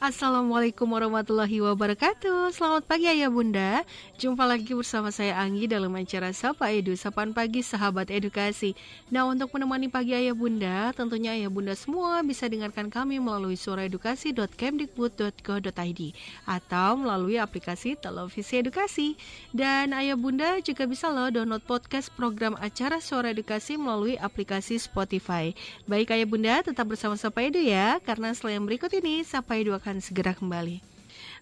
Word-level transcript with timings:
Assalamualaikum 0.00 0.96
warahmatullahi 0.96 1.60
wabarakatuh. 1.60 2.56
Selamat 2.56 2.88
pagi 2.88 3.04
ayah 3.04 3.28
bunda. 3.28 3.84
Jumpa 4.16 4.48
lagi 4.48 4.72
bersama 4.72 5.12
saya 5.12 5.36
Anggi 5.36 5.68
dalam 5.68 5.92
acara 5.92 6.32
Sapa 6.32 6.72
Edu 6.72 6.96
Sapaan 6.96 7.36
Pagi 7.36 7.60
Sahabat 7.60 8.08
Edukasi. 8.08 8.72
Nah 9.12 9.28
untuk 9.28 9.52
menemani 9.52 9.92
pagi 9.92 10.16
ayah 10.16 10.32
bunda 10.32 10.96
Tentunya 10.96 11.36
ayah 11.36 11.52
bunda 11.52 11.76
semua 11.76 12.24
bisa 12.24 12.48
dengarkan 12.48 12.88
kami 12.88 13.20
melalui 13.20 13.60
suaraedukasi.kemdikbud.go.id 13.60 16.00
Atau 16.48 16.90
melalui 16.96 17.36
aplikasi 17.36 17.92
televisi 18.00 18.56
edukasi. 18.56 19.20
Dan 19.52 19.92
ayah 19.92 20.16
bunda 20.16 20.64
juga 20.64 20.88
bisa 20.88 21.12
loh 21.12 21.28
download 21.28 21.60
podcast 21.68 22.08
program 22.16 22.56
acara 22.56 23.04
Suara 23.04 23.36
Edukasi 23.36 23.76
melalui 23.76 24.16
aplikasi 24.16 24.80
Spotify. 24.80 25.52
Baik 25.84 26.16
ayah 26.16 26.24
bunda 26.24 26.64
tetap 26.64 26.88
bersama 26.88 27.20
Sapa 27.20 27.44
Edu 27.44 27.60
ya 27.60 28.00
Karena 28.00 28.32
selain 28.32 28.64
berikut 28.64 28.88
ini 28.96 29.28
Sapa 29.28 29.60
Edu 29.60 29.76
akan 29.76 29.89
akan 29.90 29.98
segera 29.98 30.38
kembali. 30.38 30.86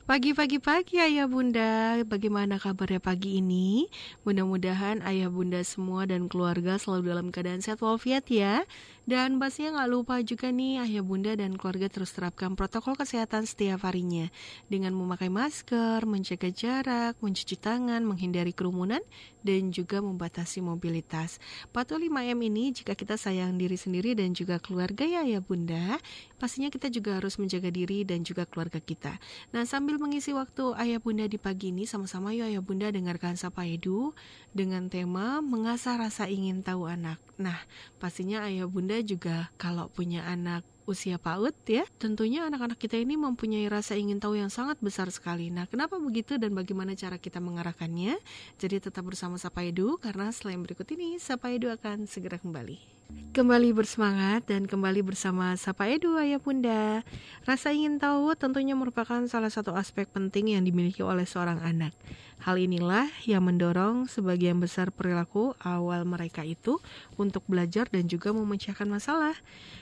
Pagi-pagi-pagi 0.08 0.96
ayah 1.04 1.28
bunda, 1.28 2.00
bagaimana 2.08 2.56
kabarnya 2.56 2.96
pagi 2.96 3.44
ini? 3.44 3.92
Mudah-mudahan 4.24 5.04
ayah 5.04 5.28
bunda 5.28 5.60
semua 5.60 6.08
dan 6.08 6.32
keluarga 6.32 6.80
selalu 6.80 7.12
dalam 7.12 7.26
keadaan 7.28 7.60
sehat 7.60 7.84
walafiat 7.84 8.24
ya. 8.32 8.64
Dan 9.08 9.40
pastinya 9.40 9.80
nggak 9.80 9.88
lupa 9.88 10.20
juga 10.20 10.52
nih 10.52 10.84
ayah 10.84 11.00
bunda 11.00 11.32
dan 11.32 11.56
keluarga 11.56 11.88
terus 11.88 12.12
terapkan 12.12 12.52
protokol 12.52 12.92
kesehatan 12.92 13.48
setiap 13.48 13.88
harinya. 13.88 14.28
Dengan 14.68 14.92
memakai 14.92 15.32
masker, 15.32 16.04
menjaga 16.04 16.52
jarak, 16.52 17.16
mencuci 17.24 17.56
tangan, 17.56 18.04
menghindari 18.04 18.52
kerumunan, 18.52 19.00
dan 19.40 19.72
juga 19.72 20.04
membatasi 20.04 20.60
mobilitas. 20.60 21.40
Patuh 21.72 21.96
5M 21.96 22.36
ini 22.52 22.76
jika 22.76 22.92
kita 22.92 23.16
sayang 23.16 23.56
diri 23.56 23.80
sendiri 23.80 24.12
dan 24.12 24.36
juga 24.36 24.60
keluarga 24.60 25.08
ya 25.08 25.24
ayah 25.24 25.40
bunda, 25.40 25.96
pastinya 26.36 26.68
kita 26.68 26.92
juga 26.92 27.16
harus 27.16 27.40
menjaga 27.40 27.72
diri 27.72 28.04
dan 28.04 28.28
juga 28.28 28.44
keluarga 28.44 28.76
kita. 28.76 29.16
Nah 29.56 29.64
sambil 29.64 29.96
mengisi 29.96 30.36
waktu 30.36 30.76
ayah 30.76 31.00
bunda 31.00 31.24
di 31.24 31.40
pagi 31.40 31.72
ini 31.72 31.88
sama-sama 31.88 32.36
yuk 32.36 32.52
ayah 32.52 32.60
bunda 32.60 32.92
dengarkan 32.92 33.40
Sapa 33.40 33.64
Edu 33.64 34.12
dengan 34.52 34.92
tema 34.92 35.40
mengasah 35.40 35.96
rasa 35.96 36.28
ingin 36.28 36.60
tahu 36.60 36.84
anak. 36.84 37.16
Nah 37.40 37.56
pastinya 37.96 38.44
ayah 38.44 38.68
bunda 38.68 38.97
juga 39.02 39.50
kalau 39.60 39.90
punya 39.90 40.24
anak 40.26 40.66
usia 40.88 41.20
PAUD 41.20 41.52
ya, 41.68 41.84
tentunya 42.00 42.48
anak-anak 42.48 42.80
kita 42.80 42.96
ini 42.96 43.20
mempunyai 43.20 43.68
rasa 43.68 43.92
ingin 43.92 44.16
tahu 44.16 44.40
yang 44.40 44.48
sangat 44.48 44.80
besar 44.80 45.12
sekali. 45.12 45.52
Nah, 45.52 45.68
kenapa 45.68 46.00
begitu 46.00 46.40
dan 46.40 46.56
bagaimana 46.56 46.96
cara 46.96 47.20
kita 47.20 47.44
mengarahkannya? 47.44 48.16
Jadi 48.56 48.76
tetap 48.88 49.04
bersama 49.04 49.36
Sapa 49.36 49.68
Edu 49.68 50.00
karena 50.00 50.32
selain 50.32 50.64
berikut 50.64 50.88
ini 50.88 51.20
Sapa 51.20 51.52
Edu 51.52 51.68
akan 51.68 52.08
segera 52.08 52.40
kembali. 52.40 52.98
Kembali 53.08 53.72
bersemangat 53.72 54.52
dan 54.52 54.68
kembali 54.68 55.00
bersama 55.00 55.56
Sapa 55.56 55.88
Edu 55.88 56.16
Ayah 56.16 56.40
Bunda. 56.40 57.04
Rasa 57.44 57.72
ingin 57.72 57.96
tahu 57.96 58.36
tentunya 58.36 58.76
merupakan 58.76 59.24
salah 59.28 59.48
satu 59.48 59.72
aspek 59.76 60.08
penting 60.12 60.56
yang 60.56 60.64
dimiliki 60.64 61.00
oleh 61.00 61.24
seorang 61.24 61.60
anak. 61.60 61.96
Hal 62.38 62.54
inilah 62.54 63.10
yang 63.26 63.42
mendorong 63.50 64.06
sebagian 64.06 64.62
besar 64.62 64.94
perilaku 64.94 65.58
awal 65.58 66.06
mereka 66.06 66.46
itu 66.46 66.78
untuk 67.18 67.42
belajar 67.50 67.90
dan 67.90 68.06
juga 68.06 68.30
memecahkan 68.30 68.86
masalah. 68.86 69.34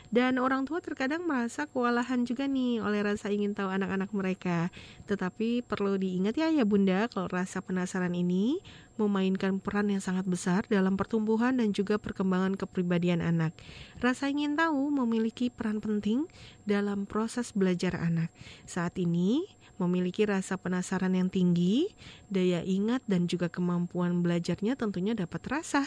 Dan 0.09 0.39
orang 0.39 0.65
tua 0.65 0.79
terkadang 0.81 1.27
merasa 1.27 1.67
kewalahan 1.67 2.25
juga 2.25 2.47
nih 2.47 2.81
oleh 2.81 3.03
rasa 3.05 3.29
ingin 3.29 3.53
tahu 3.53 3.69
anak-anak 3.69 4.11
mereka. 4.15 4.73
Tetapi 5.05 5.67
perlu 5.67 5.99
diingat 6.01 6.39
ya 6.39 6.49
ya 6.49 6.65
Bunda 6.65 7.11
kalau 7.13 7.29
rasa 7.29 7.61
penasaran 7.61 8.15
ini 8.15 8.63
memainkan 8.97 9.61
peran 9.61 9.93
yang 9.93 10.01
sangat 10.01 10.25
besar 10.25 10.65
dalam 10.73 10.97
pertumbuhan 10.97 11.61
dan 11.61 11.77
juga 11.77 12.01
perkembangan 12.01 12.57
kepribadian 12.57 13.21
anak. 13.21 13.53
Rasa 14.01 14.33
ingin 14.33 14.57
tahu 14.57 14.89
memiliki 14.89 15.53
peran 15.53 15.85
penting 15.85 16.25
dalam 16.65 17.05
proses 17.05 17.53
belajar 17.53 18.01
anak. 18.01 18.33
Saat 18.65 18.97
ini, 18.97 19.45
memiliki 19.77 20.25
rasa 20.25 20.57
penasaran 20.59 21.13
yang 21.15 21.29
tinggi, 21.31 21.93
daya 22.29 22.61
ingat 22.65 23.05
dan 23.07 23.31
juga 23.31 23.47
kemampuan 23.49 24.21
belajarnya 24.25 24.75
tentunya 24.75 25.13
dapat 25.13 25.41
terasa. 25.41 25.85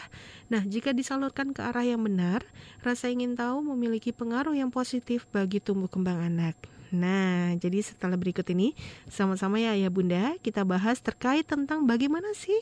Nah, 0.48 0.62
jika 0.64 0.90
disalurkan 0.96 1.52
ke 1.52 1.60
arah 1.62 1.84
yang 1.84 2.02
benar, 2.02 2.42
rasa 2.82 3.10
ingin 3.10 3.38
tahu 3.38 3.62
memiliki 3.74 4.10
pengaruh 4.10 4.54
yang 4.54 4.72
positif 4.72 5.26
bagi 5.30 5.60
tumbuh 5.62 5.90
kembang 5.90 6.22
anak. 6.22 6.79
Nah, 6.90 7.54
jadi 7.58 7.86
setelah 7.86 8.18
berikut 8.18 8.46
ini 8.50 8.74
sama-sama 9.06 9.62
ya 9.62 9.78
Ayah 9.78 9.90
Bunda 9.90 10.34
kita 10.42 10.66
bahas 10.66 10.98
terkait 10.98 11.46
tentang 11.46 11.86
bagaimana 11.86 12.34
sih 12.34 12.58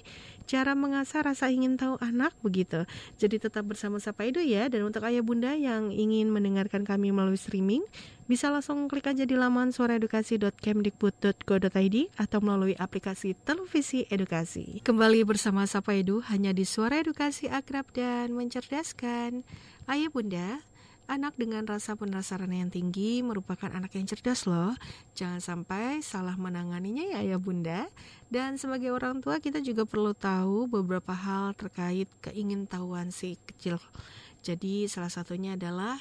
cara 0.48 0.72
mengasah 0.72 1.28
rasa 1.28 1.52
ingin 1.52 1.76
tahu 1.76 2.00
anak 2.00 2.32
begitu. 2.40 2.88
Jadi 3.20 3.36
tetap 3.36 3.68
bersama 3.68 4.00
Sapa 4.00 4.24
Edu 4.24 4.40
ya 4.40 4.72
dan 4.72 4.88
untuk 4.88 5.04
Ayah 5.04 5.20
Bunda 5.20 5.52
yang 5.52 5.92
ingin 5.92 6.32
mendengarkan 6.32 6.88
kami 6.88 7.12
melalui 7.12 7.36
streaming 7.36 7.84
bisa 8.28 8.52
langsung 8.52 8.92
klik 8.92 9.08
aja 9.08 9.24
di 9.24 9.32
laman 9.36 9.72
suaraedukasi.kemdikbud.go.id 9.72 11.96
atau 12.16 12.40
melalui 12.44 12.76
aplikasi 12.76 13.34
televisi 13.44 14.06
edukasi. 14.12 14.80
Kembali 14.84 15.24
bersama 15.24 15.66
Sapa 15.68 15.92
Edu 15.96 16.20
hanya 16.28 16.52
di 16.56 16.64
Suara 16.68 17.00
Edukasi 17.00 17.48
Akrab 17.48 17.86
dan 17.96 18.32
Mencerdaskan. 18.36 19.44
Ayah 19.88 20.12
Bunda, 20.12 20.60
Anak 21.08 21.40
dengan 21.40 21.64
rasa 21.64 21.96
penasaran 21.96 22.52
yang 22.52 22.68
tinggi 22.68 23.24
merupakan 23.24 23.72
anak 23.72 23.96
yang 23.96 24.04
cerdas 24.04 24.44
loh. 24.44 24.76
Jangan 25.16 25.40
sampai 25.40 26.04
salah 26.04 26.36
menanganinya 26.36 27.00
ya 27.00 27.24
ayah 27.24 27.40
bunda. 27.40 27.88
Dan 28.28 28.60
sebagai 28.60 28.92
orang 28.92 29.24
tua 29.24 29.40
kita 29.40 29.64
juga 29.64 29.88
perlu 29.88 30.12
tahu 30.12 30.68
beberapa 30.68 31.16
hal 31.16 31.56
terkait 31.56 32.12
keingintahuan 32.20 33.08
si 33.08 33.40
kecil. 33.48 33.80
Jadi 34.44 34.84
salah 34.84 35.08
satunya 35.08 35.56
adalah 35.56 35.96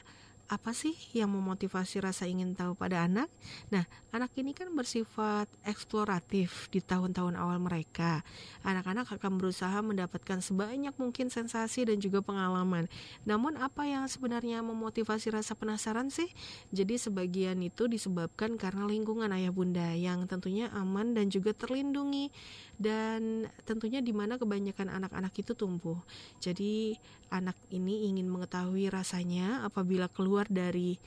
apa 0.48 0.72
sih 0.72 0.96
yang 1.12 1.28
memotivasi 1.36 2.00
rasa 2.00 2.24
ingin 2.24 2.56
tahu 2.56 2.72
pada 2.72 3.04
anak? 3.04 3.28
Nah, 3.68 3.84
anak 4.16 4.32
ini 4.40 4.56
kan 4.56 4.72
bersifat 4.72 5.52
eksploratif 5.68 6.72
di 6.72 6.80
tahun-tahun 6.80 7.36
awal 7.36 7.60
mereka. 7.60 8.24
Anak-anak 8.64 9.12
akan 9.20 9.36
berusaha 9.36 9.76
mendapatkan 9.84 10.40
sebanyak 10.40 10.96
mungkin 10.96 11.28
sensasi 11.28 11.84
dan 11.92 12.00
juga 12.00 12.24
pengalaman. 12.24 12.88
Namun 13.28 13.60
apa 13.60 13.84
yang 13.84 14.08
sebenarnya 14.08 14.64
memotivasi 14.64 15.36
rasa 15.36 15.52
penasaran 15.52 16.08
sih? 16.08 16.32
Jadi 16.72 16.96
sebagian 16.96 17.60
itu 17.60 17.92
disebabkan 17.92 18.56
karena 18.56 18.88
lingkungan 18.88 19.28
ayah 19.36 19.52
bunda 19.52 19.92
yang 20.00 20.24
tentunya 20.32 20.72
aman 20.72 21.12
dan 21.12 21.28
juga 21.28 21.52
terlindungi 21.52 22.32
dan 22.78 23.50
tentunya 23.66 24.00
di 24.06 24.14
mana 24.14 24.38
kebanyakan 24.38 24.94
anak-anak 24.94 25.34
itu 25.34 25.58
tumbuh. 25.58 25.98
Jadi 26.38 26.94
anak 27.34 27.58
ini 27.74 28.10
ingin 28.14 28.30
mengetahui 28.30 28.94
rasanya 28.94 29.66
apabila 29.66 30.06
keluar 30.08 30.46
dari 30.46 31.02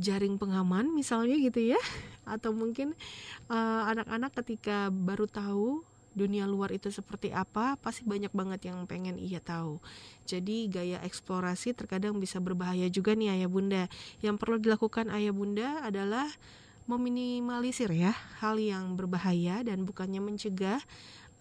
jaring 0.00 0.40
pengaman 0.40 0.88
misalnya 0.96 1.36
gitu 1.36 1.76
ya. 1.76 1.80
Atau 2.34 2.56
mungkin 2.56 2.96
eh, 3.52 3.82
anak-anak 3.92 4.32
uh, 4.32 4.36
ketika 4.42 4.88
baru 4.88 5.28
tahu 5.28 5.84
dunia 6.10 6.42
luar 6.42 6.74
itu 6.74 6.90
seperti 6.90 7.30
apa 7.30 7.78
pasti 7.78 8.02
banyak 8.02 8.34
banget 8.34 8.72
yang 8.72 8.82
pengen 8.88 9.20
ia 9.20 9.38
tahu. 9.38 9.78
Jadi 10.26 10.66
gaya 10.66 10.98
eksplorasi 11.06 11.76
terkadang 11.76 12.18
bisa 12.18 12.42
berbahaya 12.42 12.90
juga 12.90 13.14
nih 13.14 13.40
ayah 13.40 13.50
bunda. 13.50 13.84
Yang 14.24 14.36
perlu 14.42 14.56
dilakukan 14.58 15.12
ayah 15.12 15.30
bunda 15.30 15.84
adalah 15.86 16.26
meminimalisir 16.90 17.94
ya 17.94 18.10
hal 18.42 18.58
yang 18.58 18.98
berbahaya 18.98 19.62
dan 19.62 19.86
bukannya 19.86 20.18
mencegah 20.18 20.82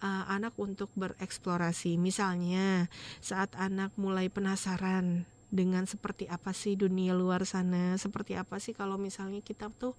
uh, 0.06 0.24
anak 0.30 0.54
untuk 0.62 0.94
bereksplorasi. 0.94 1.98
Misalnya, 1.98 2.86
saat 3.18 3.58
anak 3.58 3.90
mulai 3.98 4.30
penasaran 4.30 5.26
dengan 5.50 5.90
seperti 5.90 6.30
apa 6.30 6.54
sih 6.54 6.78
dunia 6.78 7.18
luar 7.18 7.42
sana, 7.50 7.98
seperti 7.98 8.38
apa 8.38 8.62
sih 8.62 8.78
kalau 8.78 9.02
misalnya 9.02 9.42
kita 9.42 9.74
tuh 9.74 9.98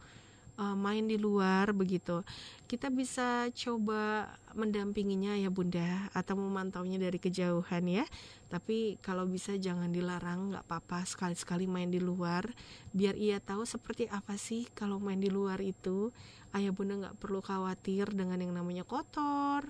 uh, 0.60 0.76
main 0.76 1.08
di 1.08 1.16
luar 1.16 1.72
begitu. 1.72 2.20
Kita 2.68 2.92
bisa 2.92 3.48
coba 3.56 4.28
mendampinginya 4.52 5.34
ya 5.40 5.48
Bunda 5.48 6.12
atau 6.12 6.36
memantaunya 6.36 7.00
dari 7.00 7.16
kejauhan 7.16 7.88
ya. 7.88 8.04
Tapi 8.52 9.00
kalau 9.00 9.24
bisa 9.24 9.56
jangan 9.56 9.88
dilarang, 9.88 10.52
nggak 10.52 10.68
apa-apa 10.68 11.08
sekali-sekali 11.08 11.64
main 11.64 11.88
di 11.88 11.98
luar 11.98 12.44
biar 12.92 13.16
ia 13.16 13.40
tahu 13.40 13.64
seperti 13.64 14.06
apa 14.12 14.36
sih 14.36 14.68
kalau 14.76 15.00
main 15.00 15.18
di 15.18 15.32
luar 15.32 15.58
itu. 15.64 16.12
Ayah 16.50 16.74
Bunda 16.74 16.98
nggak 16.98 17.16
perlu 17.22 17.40
khawatir 17.40 18.10
dengan 18.10 18.42
yang 18.42 18.52
namanya 18.52 18.82
kotor 18.82 19.64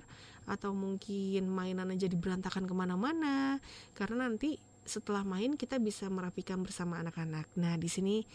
atau 0.49 0.73
mungkin 0.73 1.45
mainan 1.45 1.93
aja 1.93 2.09
berantakan 2.09 2.65
ke 2.65 2.73
mana-mana 2.73 3.61
karena 3.93 4.25
nanti 4.25 4.57
setelah 4.81 5.21
main 5.21 5.53
kita 5.53 5.77
bisa 5.77 6.09
merapikan 6.09 6.65
bersama 6.65 6.97
anak-anak. 6.97 7.45
Nah 7.53 7.77
di 7.77 7.85
sini 7.85 8.25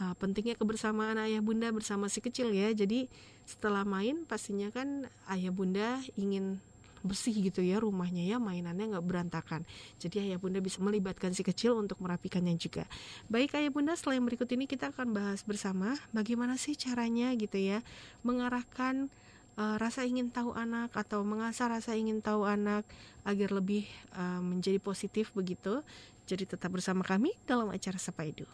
uh, 0.00 0.14
pentingnya 0.18 0.58
kebersamaan 0.58 1.18
ayah 1.22 1.42
bunda 1.44 1.70
bersama 1.70 2.10
si 2.10 2.22
kecil 2.22 2.50
ya. 2.54 2.70
Jadi 2.72 3.06
setelah 3.44 3.84
main 3.84 4.24
pastinya 4.24 4.72
kan 4.72 5.06
ayah 5.30 5.52
bunda 5.52 6.00
ingin 6.16 6.62
bersih 7.04 7.36
gitu 7.36 7.60
ya 7.60 7.84
rumahnya 7.84 8.24
ya 8.24 8.40
mainannya 8.40 8.96
nggak 8.96 9.04
berantakan 9.04 9.68
jadi 10.00 10.24
ayah 10.24 10.38
bunda 10.40 10.64
bisa 10.64 10.80
melibatkan 10.80 11.36
si 11.36 11.44
kecil 11.44 11.76
untuk 11.76 12.00
merapikannya 12.00 12.56
juga 12.56 12.88
baik 13.28 13.60
ayah 13.60 13.68
bunda 13.68 13.92
selain 13.92 14.24
berikut 14.24 14.48
ini 14.56 14.64
kita 14.64 14.88
akan 14.88 15.12
bahas 15.12 15.44
bersama 15.44 16.00
bagaimana 16.16 16.56
sih 16.56 16.72
caranya 16.72 17.28
gitu 17.36 17.60
ya 17.60 17.84
mengarahkan 18.24 19.12
uh, 19.58 19.76
rasa 19.78 20.06
ingin 20.06 20.30
tahu 20.30 20.54
anak 20.54 20.94
atau 20.94 21.22
mengasah 21.22 21.70
rasa 21.70 21.94
ingin 21.94 22.24
tahu 22.24 22.46
anak 22.46 22.86
agar 23.22 23.50
lebih 23.54 23.86
uh, 24.14 24.42
menjadi 24.42 24.78
positif 24.82 25.30
begitu. 25.34 25.82
Jadi 26.24 26.48
tetap 26.48 26.72
bersama 26.72 27.04
kami 27.04 27.36
dalam 27.44 27.68
acara 27.68 28.00
Sapa 28.00 28.24
Edu. 28.24 28.48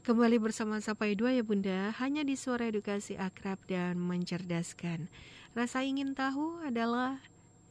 Kembali 0.00 0.40
bersama 0.40 0.80
Sapai 0.80 1.12
Dua 1.12 1.28
ya 1.28 1.44
Bunda, 1.44 1.92
hanya 2.00 2.24
di 2.24 2.32
suara 2.32 2.64
edukasi 2.72 3.20
akrab 3.20 3.60
dan 3.68 4.00
mencerdaskan. 4.00 5.12
Rasa 5.52 5.84
ingin 5.84 6.16
tahu 6.16 6.56
adalah 6.64 7.20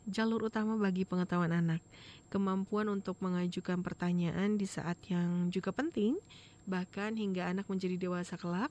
jalur 0.06 0.46
utama 0.46 0.78
bagi 0.78 1.10
pengetahuan 1.10 1.50
anak. 1.50 1.82
Kemampuan 2.30 2.86
untuk 2.94 3.18
mengajukan 3.26 3.82
pertanyaan 3.82 4.62
di 4.62 4.70
saat 4.70 5.02
yang 5.10 5.50
juga 5.50 5.74
penting, 5.74 6.22
bahkan 6.70 7.18
hingga 7.18 7.50
anak 7.50 7.66
menjadi 7.66 7.98
dewasa 7.98 8.38
kelak, 8.38 8.70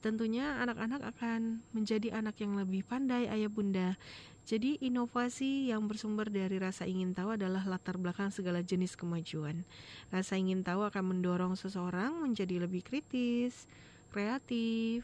tentunya 0.00 0.56
anak-anak 0.64 1.04
akan 1.04 1.60
menjadi 1.76 2.16
anak 2.16 2.40
yang 2.40 2.56
lebih 2.56 2.80
pandai 2.80 3.28
ayah 3.28 3.52
bunda 3.52 4.00
jadi 4.46 4.78
inovasi 4.78 5.74
yang 5.74 5.90
bersumber 5.90 6.30
dari 6.30 6.62
rasa 6.62 6.86
ingin 6.86 7.10
tahu 7.10 7.34
adalah 7.34 7.66
latar 7.66 7.98
belakang 7.98 8.30
segala 8.30 8.62
jenis 8.62 8.94
kemajuan. 8.94 9.66
Rasa 10.14 10.38
ingin 10.38 10.62
tahu 10.62 10.86
akan 10.86 11.18
mendorong 11.18 11.58
seseorang 11.58 12.14
menjadi 12.14 12.62
lebih 12.62 12.86
kritis, 12.86 13.66
kreatif, 14.14 15.02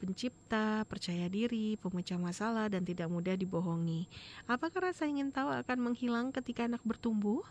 pencipta, 0.00 0.88
percaya 0.88 1.28
diri, 1.28 1.76
pemecah 1.76 2.16
masalah, 2.16 2.72
dan 2.72 2.80
tidak 2.80 3.12
mudah 3.12 3.36
dibohongi. 3.36 4.08
Apakah 4.48 4.88
rasa 4.88 5.04
ingin 5.04 5.36
tahu 5.36 5.52
akan 5.52 5.92
menghilang 5.92 6.32
ketika 6.32 6.64
anak 6.64 6.80
bertumbuh? 6.80 7.44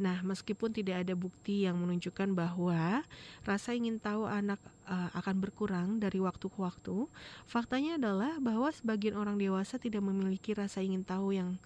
Nah, 0.00 0.24
meskipun 0.24 0.72
tidak 0.72 1.04
ada 1.04 1.12
bukti 1.12 1.68
yang 1.68 1.76
menunjukkan 1.76 2.32
bahwa 2.32 3.04
rasa 3.44 3.76
ingin 3.76 4.00
tahu 4.00 4.24
anak 4.24 4.58
uh, 4.88 5.12
akan 5.14 5.36
berkurang 5.38 5.88
dari 6.00 6.18
waktu 6.18 6.48
ke 6.48 6.58
waktu, 6.58 7.06
faktanya 7.44 8.00
adalah 8.00 8.40
bahwa 8.40 8.72
sebagian 8.72 9.14
orang 9.14 9.36
dewasa 9.36 9.76
tidak 9.76 10.00
memiliki 10.00 10.56
rasa 10.56 10.80
ingin 10.80 11.04
tahu 11.04 11.36
yang 11.36 11.60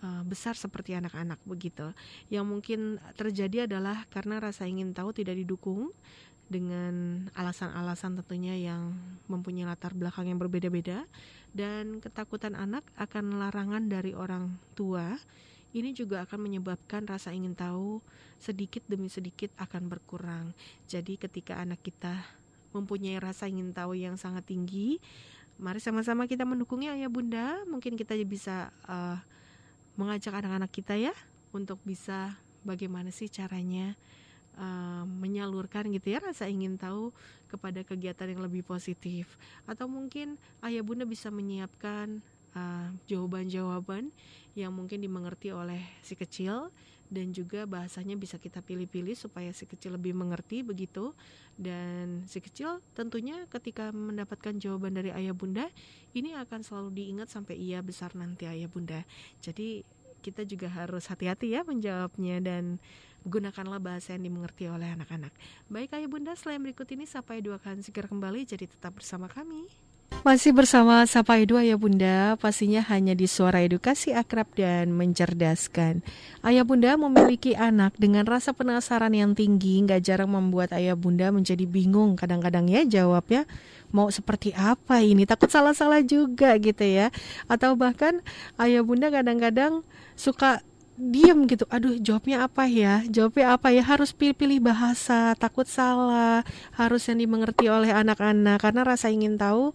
uh, 0.00 0.24
besar 0.24 0.56
seperti 0.56 0.96
anak-anak 0.96 1.38
begitu. 1.44 1.92
Yang 2.32 2.46
mungkin 2.48 2.80
terjadi 3.14 3.68
adalah 3.68 4.08
karena 4.08 4.40
rasa 4.40 4.64
ingin 4.64 4.96
tahu 4.96 5.12
tidak 5.12 5.36
didukung 5.36 5.92
dengan 6.50 7.30
alasan-alasan 7.38 8.18
tentunya 8.18 8.58
yang 8.58 8.90
mempunyai 9.30 9.70
latar 9.70 9.94
belakang 9.94 10.26
yang 10.26 10.42
berbeda-beda 10.42 11.06
dan 11.54 12.02
ketakutan 12.02 12.58
anak 12.58 12.82
akan 12.98 13.38
larangan 13.38 13.86
dari 13.86 14.18
orang 14.18 14.58
tua 14.74 15.14
ini 15.70 15.94
juga 15.94 16.26
akan 16.26 16.50
menyebabkan 16.50 17.06
rasa 17.06 17.30
ingin 17.30 17.54
tahu 17.54 18.02
sedikit 18.40 18.82
demi 18.90 19.06
sedikit 19.06 19.52
akan 19.60 19.86
berkurang. 19.86 20.50
Jadi 20.90 21.20
ketika 21.20 21.60
anak 21.60 21.84
kita 21.84 22.18
mempunyai 22.74 23.18
rasa 23.18 23.46
ingin 23.46 23.70
tahu 23.70 23.94
yang 23.98 24.18
sangat 24.18 24.46
tinggi, 24.46 24.98
mari 25.60 25.78
sama-sama 25.78 26.26
kita 26.26 26.42
mendukungnya 26.42 26.96
ya 26.98 27.06
Bunda. 27.06 27.62
Mungkin 27.68 27.94
kita 27.94 28.18
bisa 28.26 28.74
uh, 28.88 29.18
mengajak 29.94 30.32
anak-anak 30.32 30.70
kita 30.72 30.96
ya 30.96 31.14
untuk 31.52 31.78
bisa 31.82 32.34
bagaimana 32.62 33.12
sih 33.12 33.28
caranya 33.28 33.94
uh, 34.58 35.04
menyalurkan 35.04 35.90
gitu 35.90 36.14
ya 36.14 36.18
rasa 36.22 36.46
ingin 36.46 36.80
tahu 36.80 37.10
kepada 37.50 37.82
kegiatan 37.82 38.30
yang 38.30 38.42
lebih 38.44 38.62
positif 38.62 39.34
atau 39.66 39.90
mungkin 39.90 40.38
ayah 40.62 40.84
bunda 40.84 41.02
bisa 41.02 41.28
menyiapkan 41.28 42.22
uh, 42.54 42.88
jawaban-jawaban 43.06 44.10
yang 44.58 44.74
mungkin 44.74 45.00
dimengerti 45.00 45.54
oleh 45.54 45.80
si 46.02 46.18
kecil 46.18 46.74
dan 47.10 47.34
juga 47.34 47.66
bahasanya 47.66 48.14
bisa 48.14 48.38
kita 48.38 48.62
pilih-pilih 48.62 49.18
supaya 49.18 49.50
si 49.50 49.66
kecil 49.66 49.98
lebih 49.98 50.14
mengerti 50.14 50.62
begitu 50.62 51.10
dan 51.58 52.22
si 52.30 52.38
kecil 52.38 52.78
tentunya 52.94 53.50
ketika 53.50 53.90
mendapatkan 53.90 54.54
jawaban 54.62 54.94
dari 54.94 55.10
ayah 55.10 55.34
bunda 55.34 55.66
ini 56.14 56.38
akan 56.38 56.62
selalu 56.62 56.94
diingat 56.94 57.26
sampai 57.26 57.58
ia 57.58 57.82
besar 57.82 58.14
nanti 58.14 58.46
ayah 58.46 58.70
bunda 58.70 59.02
jadi 59.42 59.82
kita 60.22 60.46
juga 60.46 60.70
harus 60.70 61.08
hati-hati 61.10 61.56
ya 61.56 61.66
menjawabnya 61.66 62.38
dan 62.44 62.78
gunakanlah 63.24 63.80
bahasa 63.80 64.16
yang 64.16 64.32
dimengerti 64.32 64.68
oleh 64.68 64.96
anak-anak. 64.96 65.32
Baik 65.68 65.96
ayah 65.96 66.08
bunda, 66.08 66.32
selain 66.36 66.60
berikut 66.60 66.88
ini 66.92 67.04
sampai 67.04 67.44
dua 67.44 67.60
akan 67.60 67.84
segera 67.84 68.08
kembali, 68.08 68.48
jadi 68.48 68.64
tetap 68.64 68.96
bersama 68.96 69.28
kami. 69.28 69.68
Masih 70.20 70.52
bersama 70.52 71.00
Sapa 71.08 71.40
Edu 71.40 71.56
Ayah 71.56 71.80
Bunda, 71.80 72.36
pastinya 72.36 72.84
hanya 72.92 73.16
di 73.16 73.24
suara 73.24 73.64
edukasi 73.64 74.12
akrab 74.12 74.52
dan 74.52 74.92
mencerdaskan. 74.92 76.04
Ayah 76.44 76.60
Bunda 76.60 76.92
memiliki 77.00 77.56
anak 77.56 77.96
dengan 77.96 78.28
rasa 78.28 78.52
penasaran 78.52 79.16
yang 79.16 79.32
tinggi, 79.32 79.80
nggak 79.80 80.04
jarang 80.04 80.36
membuat 80.36 80.76
Ayah 80.76 80.92
Bunda 80.92 81.32
menjadi 81.32 81.64
bingung 81.64 82.20
kadang-kadang 82.20 82.68
ya 82.68 82.84
jawabnya 82.84 83.48
mau 83.96 84.12
seperti 84.12 84.52
apa 84.52 85.00
ini, 85.00 85.24
takut 85.24 85.48
salah-salah 85.48 86.04
juga 86.04 86.52
gitu 86.60 86.84
ya. 86.84 87.08
Atau 87.48 87.74
bahkan 87.80 88.20
Ayah 88.60 88.84
Bunda 88.84 89.08
kadang-kadang 89.08 89.82
suka 90.20 90.60
diem 91.00 91.48
gitu 91.48 91.64
aduh 91.72 91.96
jawabnya 91.96 92.44
apa 92.44 92.68
ya 92.68 93.00
jawabnya 93.08 93.56
apa 93.56 93.72
ya 93.72 93.80
harus 93.80 94.12
pilih-pilih 94.12 94.60
bahasa 94.60 95.32
takut 95.40 95.64
salah 95.64 96.44
harus 96.76 97.08
yang 97.08 97.24
dimengerti 97.24 97.72
oleh 97.72 97.88
anak-anak 97.88 98.60
karena 98.60 98.84
rasa 98.84 99.08
ingin 99.08 99.40
tahu 99.40 99.72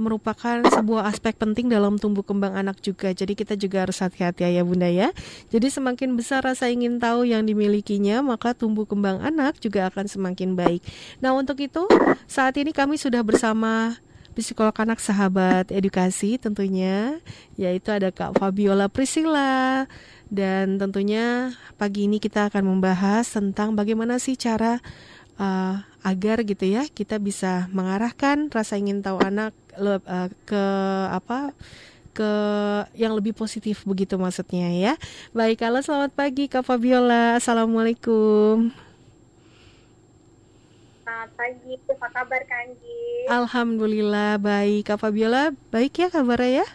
merupakan 0.00 0.64
sebuah 0.72 1.04
aspek 1.12 1.36
penting 1.36 1.68
dalam 1.68 2.00
tumbuh 2.00 2.24
kembang 2.24 2.56
anak 2.56 2.80
juga. 2.80 3.12
Jadi 3.12 3.36
kita 3.36 3.60
juga 3.60 3.84
harus 3.84 4.00
hati-hati 4.00 4.48
ya 4.48 4.64
Bunda 4.64 4.88
ya. 4.88 5.12
Jadi 5.52 5.68
semakin 5.68 6.16
besar 6.16 6.40
rasa 6.40 6.72
ingin 6.72 6.96
tahu 6.96 7.28
yang 7.28 7.44
dimilikinya, 7.44 8.24
maka 8.24 8.56
tumbuh 8.56 8.88
kembang 8.88 9.20
anak 9.20 9.60
juga 9.60 9.92
akan 9.92 10.08
semakin 10.08 10.56
baik. 10.56 10.80
Nah, 11.20 11.36
untuk 11.36 11.60
itu 11.60 11.84
saat 12.24 12.56
ini 12.56 12.72
kami 12.72 12.96
sudah 12.96 13.20
bersama 13.20 14.00
psikolog 14.32 14.72
anak 14.80 14.96
sahabat 14.96 15.68
edukasi 15.68 16.40
tentunya 16.40 17.20
yaitu 17.60 17.92
ada 17.92 18.08
Kak 18.08 18.40
Fabiola 18.40 18.88
Priscilla 18.88 19.84
dan 20.32 20.80
tentunya 20.80 21.52
pagi 21.76 22.08
ini 22.08 22.16
kita 22.16 22.48
akan 22.48 22.64
membahas 22.64 23.28
tentang 23.28 23.76
bagaimana 23.76 24.16
sih 24.16 24.32
cara 24.32 24.80
uh, 25.36 25.84
agar 26.00 26.40
gitu 26.48 26.64
ya 26.64 26.88
kita 26.88 27.20
bisa 27.20 27.68
mengarahkan 27.68 28.48
rasa 28.48 28.80
ingin 28.80 29.04
tahu 29.04 29.20
anak 29.20 29.52
le, 29.76 30.00
uh, 30.00 30.32
ke 30.48 30.64
apa 31.12 31.52
ke 32.16 32.32
yang 32.96 33.12
lebih 33.12 33.36
positif 33.36 33.84
begitu 33.88 34.20
maksudnya 34.20 34.68
ya. 34.72 34.94
Baik, 35.32 35.64
kalau 35.64 35.80
selamat 35.80 36.12
pagi 36.12 36.44
Kak 36.44 36.60
Fabiola. 36.60 37.40
Assalamualaikum. 37.40 38.68
Selamat 41.02 41.30
pagi, 41.36 41.72
apa 41.76 42.08
kabar 42.12 42.40
Kak 42.44 42.68
Alhamdulillah 43.32 44.36
baik. 44.36 44.92
Kak 44.92 45.00
Fabiola, 45.00 45.56
baik 45.72 46.04
ya 46.04 46.08
kabarnya 46.12 46.64
ya? 46.64 46.66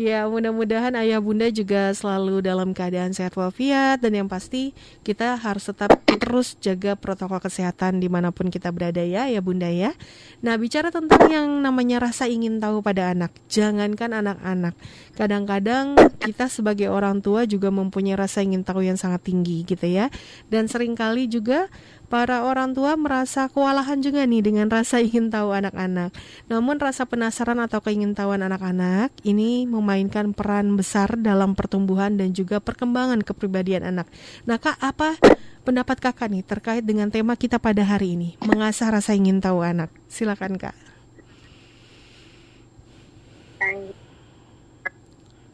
Ya, 0.00 0.24
mudah-mudahan 0.24 0.96
ayah 0.96 1.20
bunda 1.20 1.44
juga 1.52 1.92
selalu 1.92 2.40
dalam 2.40 2.72
keadaan 2.72 3.12
sehat 3.12 3.36
walafiat 3.36 4.00
dan 4.00 4.16
yang 4.16 4.32
pasti 4.32 4.72
kita 5.04 5.36
harus 5.36 5.68
tetap 5.68 5.92
terus 6.08 6.56
jaga 6.56 6.96
protokol 6.96 7.36
kesehatan 7.36 8.00
di 8.00 8.08
mana 8.08 8.32
pun 8.32 8.48
kita 8.48 8.72
berada 8.72 9.04
ya, 9.04 9.28
ya 9.28 9.44
bunda 9.44 9.68
ya. 9.68 9.92
Nah, 10.40 10.56
bicara 10.56 10.88
tentang 10.88 11.28
yang 11.28 11.44
namanya 11.60 12.00
rasa 12.00 12.32
ingin 12.32 12.64
tahu 12.64 12.80
pada 12.80 13.12
anak, 13.12 13.28
jangankan 13.52 14.24
anak-anak. 14.24 14.72
Kadang-kadang 15.20 16.00
kita 16.16 16.48
sebagai 16.48 16.88
orang 16.88 17.20
tua 17.20 17.44
juga 17.44 17.68
mempunyai 17.68 18.16
rasa 18.16 18.40
ingin 18.40 18.64
tahu 18.64 18.80
yang 18.80 18.96
sangat 18.96 19.20
tinggi 19.28 19.68
gitu 19.68 19.84
ya. 19.84 20.08
Dan 20.48 20.64
sering 20.64 20.96
kali 20.96 21.28
juga 21.28 21.68
Para 22.10 22.42
orang 22.42 22.74
tua 22.74 22.98
merasa 22.98 23.46
kewalahan 23.46 24.02
juga 24.02 24.26
nih 24.26 24.42
dengan 24.42 24.66
rasa 24.66 24.98
ingin 24.98 25.30
tahu 25.30 25.54
anak-anak. 25.54 26.10
Namun 26.50 26.82
rasa 26.82 27.06
penasaran 27.06 27.62
atau 27.62 27.78
keingintahuan 27.78 28.42
anak-anak 28.42 29.14
ini 29.22 29.62
memainkan 29.62 30.34
peran 30.34 30.74
besar 30.74 31.14
dalam 31.14 31.54
pertumbuhan 31.54 32.18
dan 32.18 32.34
juga 32.34 32.58
perkembangan 32.58 33.22
kepribadian 33.22 33.86
anak. 33.86 34.10
Nah, 34.42 34.58
Kak, 34.58 34.82
apa 34.82 35.22
pendapat 35.62 36.02
Kakak 36.02 36.34
nih 36.34 36.42
terkait 36.42 36.82
dengan 36.82 37.14
tema 37.14 37.38
kita 37.38 37.62
pada 37.62 37.86
hari 37.86 38.18
ini, 38.18 38.34
mengasah 38.42 38.90
rasa 38.90 39.14
ingin 39.14 39.38
tahu 39.38 39.62
anak? 39.62 39.94
Silakan, 40.10 40.58
Kak. 40.58 40.74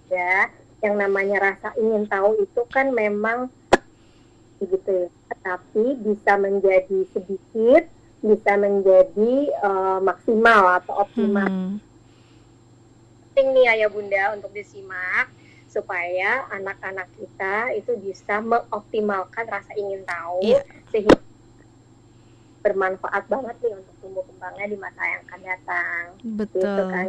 Ya, 0.09 0.49
yang 0.81 0.97
namanya 0.97 1.53
rasa 1.53 1.77
ingin 1.77 2.09
tahu 2.09 2.33
itu 2.41 2.65
kan 2.73 2.97
memang 2.97 3.53
gitu 4.61 4.91
ya 4.91 5.09
tapi 5.45 5.85
bisa 6.01 6.33
menjadi 6.41 6.99
sedikit 7.13 7.85
bisa 8.25 8.53
menjadi 8.59 9.35
uh, 9.63 10.01
maksimal 10.01 10.81
atau 10.81 11.05
optimal 11.05 11.47
hmm. 11.47 11.77
penting 13.31 13.49
nih 13.53 13.67
ayah 13.77 13.91
bunda 13.93 14.35
untuk 14.35 14.51
disimak 14.57 15.29
supaya 15.69 16.49
anak-anak 16.49 17.05
kita 17.21 17.77
itu 17.77 17.93
bisa 18.01 18.41
mengoptimalkan 18.41 19.45
rasa 19.45 19.77
ingin 19.77 20.01
tahu 20.09 20.41
yeah. 20.41 20.65
sehingga 20.89 21.26
bermanfaat 22.67 23.31
banget 23.31 23.55
nih 23.63 23.79
untuk 23.79 23.95
tumbuh 24.03 24.25
kembangnya 24.27 24.67
di 24.67 24.77
masa 24.83 25.03
yang 25.07 25.23
akan 25.23 25.41
datang. 25.47 26.03
Betul. 26.27 26.59
Gitu 26.67 26.83
kan. 26.91 27.07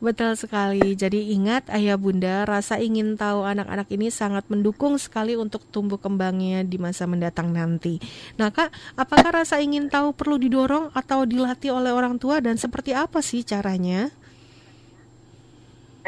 Betul 0.00 0.32
sekali. 0.40 0.88
Jadi 0.96 1.20
ingat 1.36 1.68
ayah 1.68 2.00
bunda, 2.00 2.48
rasa 2.48 2.80
ingin 2.80 3.20
tahu 3.20 3.44
anak-anak 3.44 3.84
ini 3.92 4.08
sangat 4.08 4.48
mendukung 4.48 4.96
sekali 4.96 5.36
untuk 5.36 5.60
tumbuh 5.68 6.00
kembangnya 6.00 6.64
di 6.64 6.80
masa 6.80 7.04
mendatang 7.04 7.52
nanti. 7.52 8.00
Nah 8.40 8.48
kak, 8.48 8.72
apakah 8.96 9.44
rasa 9.44 9.60
ingin 9.60 9.92
tahu 9.92 10.16
perlu 10.16 10.40
didorong 10.40 10.88
atau 10.96 11.28
dilatih 11.28 11.76
oleh 11.76 11.92
orang 11.92 12.16
tua 12.16 12.40
dan 12.40 12.56
seperti 12.56 12.96
apa 12.96 13.20
sih 13.20 13.44
caranya? 13.44 14.08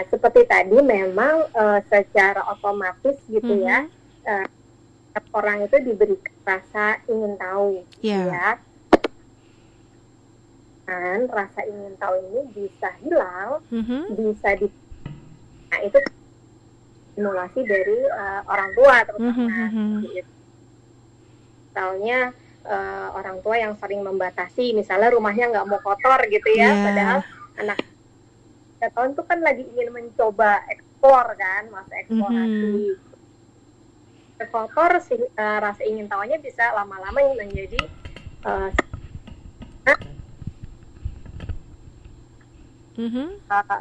Nah, 0.01 0.05
seperti 0.09 0.49
tadi 0.49 0.81
memang 0.81 1.45
uh, 1.53 1.77
secara 1.85 2.41
otomatis 2.49 3.21
gitu 3.29 3.45
mm 3.45 3.61
-hmm. 3.61 3.69
ya. 3.69 3.81
Uh, 4.25 4.49
orang 5.35 5.67
itu 5.67 5.77
diberi 5.83 6.17
rasa 6.47 7.03
ingin 7.11 7.35
tahu, 7.35 7.83
yeah. 7.99 8.31
ya 8.31 8.70
rasa 11.31 11.61
ingin 11.63 11.95
tahu 11.97 12.15
ini 12.19 12.41
bisa 12.51 12.91
hilang, 12.99 13.63
Mhm. 13.71 14.19
bisa 14.19 14.59
di 14.59 14.67
nah 15.71 15.79
itu 15.87 15.99
stimulasi 17.15 17.61
dari 17.63 17.99
uh, 18.11 18.43
orang 18.45 18.71
tua 18.75 18.97
terutama. 19.07 19.47
Mhm, 19.71 20.03
Gitu. 20.03 20.33
Misalnya 21.71 22.19
uh, 22.67 23.07
orang 23.15 23.39
tua 23.39 23.55
yang 23.55 23.79
sering 23.79 24.03
membatasi, 24.03 24.75
misalnya 24.75 25.15
rumahnya 25.15 25.55
nggak 25.55 25.67
mau 25.71 25.79
kotor 25.79 26.27
gitu 26.27 26.51
ya, 26.51 26.75
Iya. 26.75 26.83
padahal 26.83 27.19
anak 27.57 27.79
tiga 28.75 28.89
tahun 28.97 29.11
tuh 29.15 29.25
kan 29.29 29.39
lagi 29.39 29.63
ingin 29.63 29.95
mencoba 29.95 30.65
eksplor 30.67 31.27
kan, 31.39 31.63
masa 31.71 31.95
eksplorasi. 32.03 32.99
Kotor 34.41 34.93
sih 35.05 35.21
uh, 35.21 35.59
rasa 35.61 35.85
ingin 35.85 36.09
tahunya 36.09 36.41
bisa 36.41 36.73
lama-lama 36.73 37.21
menjadi 37.37 37.77
uh, 38.43 38.73
Mhm. 43.01 43.27
uh, 43.49 43.81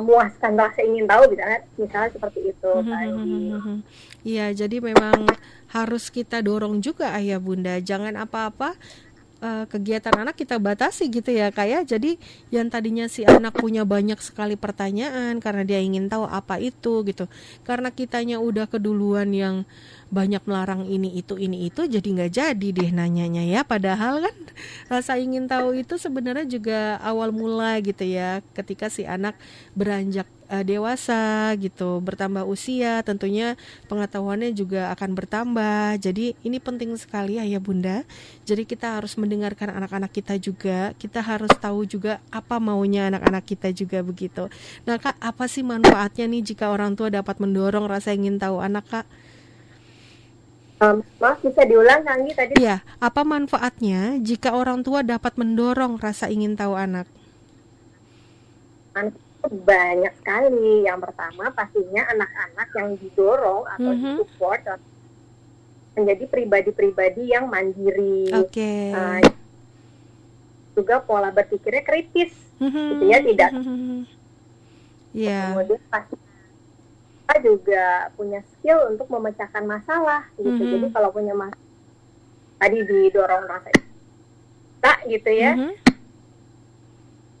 memuaskan 0.00 0.52
rasa 0.54 0.80
ingin 0.86 1.04
tahu 1.10 1.28
misalnya 1.34 1.60
misalnya 1.76 2.10
seperti 2.14 2.40
itu 2.54 2.70
Andi. 2.72 3.50
mhm. 3.52 3.76
Iya, 4.22 4.46
jadi 4.54 4.78
memang 4.78 5.26
harus 5.74 6.06
kita 6.08 6.38
dorong 6.40 6.78
juga 6.78 7.10
ayah 7.18 7.42
bunda. 7.42 7.82
Jangan 7.82 8.14
apa-apa 8.14 8.78
eh, 9.42 9.64
kegiatan 9.66 10.14
anak 10.14 10.38
kita 10.38 10.62
batasi 10.62 11.10
gitu 11.10 11.34
ya 11.34 11.50
kayak. 11.50 11.90
Jadi 11.90 12.16
yang 12.54 12.70
tadinya 12.70 13.10
si 13.10 13.26
anak 13.26 13.58
punya 13.58 13.82
banyak 13.82 14.16
sekali 14.22 14.54
pertanyaan 14.54 15.42
karena 15.42 15.66
dia 15.66 15.82
ingin 15.82 16.06
tahu 16.06 16.24
apa 16.30 16.62
itu 16.62 17.02
gitu. 17.02 17.26
Karena 17.66 17.90
kitanya 17.90 18.38
udah 18.38 18.70
keduluan 18.70 19.34
yang 19.34 19.66
banyak 20.12 20.44
melarang 20.44 20.84
ini 20.86 21.16
itu 21.16 21.40
ini 21.40 21.64
itu 21.66 21.88
jadi 21.88 22.04
nggak 22.04 22.32
jadi 22.32 22.68
deh 22.70 22.90
nanyanya 22.94 23.42
ya. 23.42 23.60
Padahal 23.66 24.22
kan 24.22 24.36
rasa 24.86 25.18
ingin 25.18 25.50
tahu 25.50 25.74
itu 25.74 25.98
sebenarnya 25.98 26.46
juga 26.46 26.78
awal 27.02 27.34
mula 27.34 27.82
gitu 27.82 28.06
ya 28.06 28.44
ketika 28.54 28.86
si 28.92 29.02
anak 29.08 29.34
beranjak 29.74 30.28
eh, 30.52 30.64
dewasa 30.68 31.56
gitu, 31.56 32.04
bertambah 32.04 32.44
usia, 32.44 33.00
tentunya 33.00 33.56
pengetahuannya 33.88 34.52
juga 34.52 34.92
akan 34.92 35.16
bertambah. 35.16 35.96
Jadi 35.96 36.36
ini 36.44 36.60
penting 36.60 36.92
sekali 37.00 37.40
ayah 37.40 37.56
bunda. 37.56 38.04
Jadi 38.44 38.68
kita 38.68 39.00
harus 39.00 39.16
mendengarkan 39.16 39.72
anak-anak 39.72 40.12
kita 40.12 40.36
juga. 40.36 40.92
Kita 41.00 41.24
harus 41.24 41.50
tahu 41.56 41.88
juga 41.88 42.20
apa 42.28 42.60
maunya 42.60 43.08
anak-anak 43.08 43.44
kita 43.48 43.72
juga 43.72 44.04
begitu. 44.04 44.52
Nah 44.84 45.00
kak, 45.00 45.16
apa 45.16 45.48
sih 45.48 45.64
manfaatnya 45.64 46.28
nih 46.28 46.52
jika 46.52 46.68
orang 46.68 46.92
tua 46.92 47.08
dapat 47.08 47.40
mendorong 47.40 47.88
rasa 47.88 48.12
ingin 48.12 48.36
tahu 48.36 48.60
anak 48.60 48.84
kak? 48.92 49.06
Um, 50.82 50.98
maaf 51.22 51.38
bisa 51.38 51.62
diulang 51.62 52.02
Kanggi 52.02 52.34
tadi 52.34 52.58
Iya, 52.58 52.82
apa 52.98 53.22
manfaatnya 53.22 54.18
jika 54.18 54.50
orang 54.50 54.82
tua 54.82 55.06
dapat 55.06 55.38
mendorong 55.38 55.94
rasa 56.02 56.26
ingin 56.26 56.58
tahu 56.58 56.74
anak? 56.74 57.06
Banyak 59.50 60.12
sekali. 60.22 60.86
Yang 60.86 60.98
pertama 61.10 61.50
pastinya 61.50 62.06
anak-anak 62.06 62.68
yang 62.78 62.88
didorong 63.00 63.66
atau 63.66 63.90
Mhm. 63.90 64.02
disupport 64.22 64.78
menjadi 65.92 66.24
pribadi-pribadi 66.24 67.22
yang 67.28 67.50
mandiri. 67.50 68.32
Oke. 68.32 68.94
Uh, 68.94 69.20
juga 70.72 71.04
pola 71.04 71.28
berpikirnya 71.28 71.84
kritis, 71.84 72.32
Mhm. 72.56 72.84
gitu 72.96 73.04
ya, 73.12 73.18
tidak. 73.20 73.50
Iya. 75.12 75.52
kemudian 75.52 75.82
pasti 75.92 76.16
kita 76.16 77.36
juga 77.44 78.08
punya 78.16 78.40
skill 78.40 78.88
untuk 78.88 79.12
memecahkan 79.12 79.64
masalah, 79.68 80.24
gitu. 80.40 80.48
Mhm. 80.56 80.72
Jadi 80.80 80.86
kalau 80.96 81.12
punya 81.12 81.36
masalah 81.36 81.60
tadi 82.56 82.78
didorong 82.88 83.44
rasa 83.44 83.68
tak 84.80 85.04
gitu 85.12 85.28
ya, 85.28 85.52
Mhm. 85.52 85.72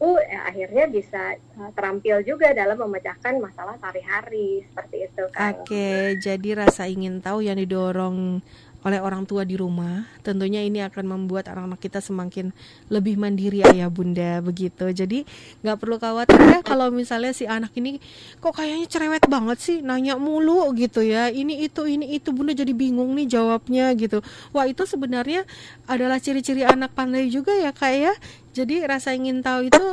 Itu 0.02 0.18
ya, 0.18 0.40
akhirnya 0.50 0.84
bisa 0.90 1.22
uh, 1.62 1.70
terampil 1.78 2.26
juga 2.26 2.50
dalam 2.50 2.74
memecahkan 2.74 3.38
masalah 3.38 3.78
sehari-hari 3.78 4.66
seperti 4.66 5.06
itu. 5.06 5.24
Oke, 5.30 6.18
jadi 6.18 6.66
rasa 6.66 6.90
ingin 6.90 7.22
tahu 7.22 7.46
yang 7.46 7.54
didorong 7.54 8.42
oleh 8.82 8.98
orang 8.98 9.22
tua 9.22 9.46
di 9.46 9.54
rumah, 9.54 10.02
tentunya 10.26 10.58
ini 10.58 10.82
akan 10.82 11.06
membuat 11.06 11.46
anak-anak 11.46 11.78
kita 11.78 12.02
semakin 12.02 12.50
lebih 12.90 13.14
mandiri 13.14 13.62
ayah 13.62 13.86
bunda 13.86 14.42
begitu. 14.42 14.90
Jadi 14.90 15.22
nggak 15.62 15.78
perlu 15.78 16.02
khawatir 16.02 16.34
ya 16.34 16.58
kalau 16.66 16.90
misalnya 16.90 17.30
si 17.30 17.46
anak 17.46 17.70
ini 17.78 18.02
kok 18.42 18.58
kayaknya 18.58 18.90
cerewet 18.90 19.22
banget 19.30 19.62
sih, 19.62 19.78
nanya 19.86 20.18
mulu 20.18 20.66
gitu 20.74 20.98
ya. 20.98 21.30
Ini 21.30 21.62
itu 21.62 21.86
ini 21.86 22.18
itu 22.18 22.34
bunda 22.34 22.58
jadi 22.58 22.74
bingung 22.74 23.14
nih 23.14 23.30
jawabnya 23.30 23.94
gitu. 23.94 24.18
Wah 24.50 24.66
itu 24.66 24.82
sebenarnya 24.82 25.46
adalah 25.86 26.18
ciri-ciri 26.18 26.66
anak 26.66 26.90
pandai 26.90 27.30
juga 27.30 27.54
ya 27.54 27.70
kak 27.70 27.94
ya. 27.94 28.14
Jadi 28.52 28.84
rasa 28.84 29.16
ingin 29.16 29.40
tahu 29.40 29.72
itu 29.72 29.84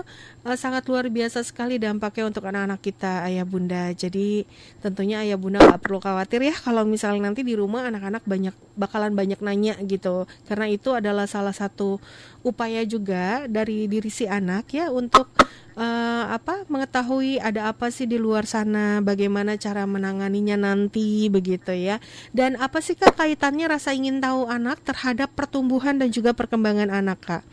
eh, 0.43 0.57
sangat 0.59 0.83
luar 0.91 1.07
biasa 1.07 1.47
sekali 1.47 1.79
dampaknya 1.79 2.27
untuk 2.27 2.43
anak-anak 2.43 2.83
kita 2.83 3.23
ayah 3.31 3.47
bunda. 3.47 3.95
Jadi 3.95 4.43
tentunya 4.83 5.23
ayah 5.23 5.39
bunda 5.39 5.63
nggak 5.63 5.79
perlu 5.79 6.03
khawatir 6.03 6.43
ya 6.43 6.55
kalau 6.59 6.83
misalnya 6.83 7.31
nanti 7.31 7.47
di 7.47 7.55
rumah 7.55 7.87
anak-anak 7.87 8.27
banyak 8.27 8.55
bakalan 8.75 9.15
banyak 9.15 9.39
nanya 9.39 9.79
gitu. 9.87 10.27
Karena 10.51 10.67
itu 10.67 10.91
adalah 10.91 11.23
salah 11.23 11.55
satu 11.55 12.03
upaya 12.43 12.83
juga 12.83 13.47
dari 13.47 13.87
diri 13.87 14.11
si 14.11 14.27
anak 14.27 14.75
ya 14.75 14.91
untuk 14.91 15.31
eh, 15.79 16.25
apa 16.27 16.67
mengetahui 16.67 17.39
ada 17.39 17.71
apa 17.71 17.87
sih 17.95 18.11
di 18.11 18.19
luar 18.19 18.43
sana, 18.43 18.99
bagaimana 18.99 19.55
cara 19.55 19.87
menanganinya 19.87 20.59
nanti 20.59 21.31
begitu 21.31 21.71
ya. 21.71 22.03
Dan 22.35 22.59
apa 22.59 22.83
sih 22.83 22.99
kak 22.99 23.15
kaitannya 23.15 23.71
rasa 23.71 23.95
ingin 23.95 24.19
tahu 24.19 24.51
anak 24.51 24.83
terhadap 24.83 25.31
pertumbuhan 25.31 25.95
dan 25.95 26.11
juga 26.11 26.35
perkembangan 26.35 26.91
anak 26.91 27.19
kak? 27.23 27.43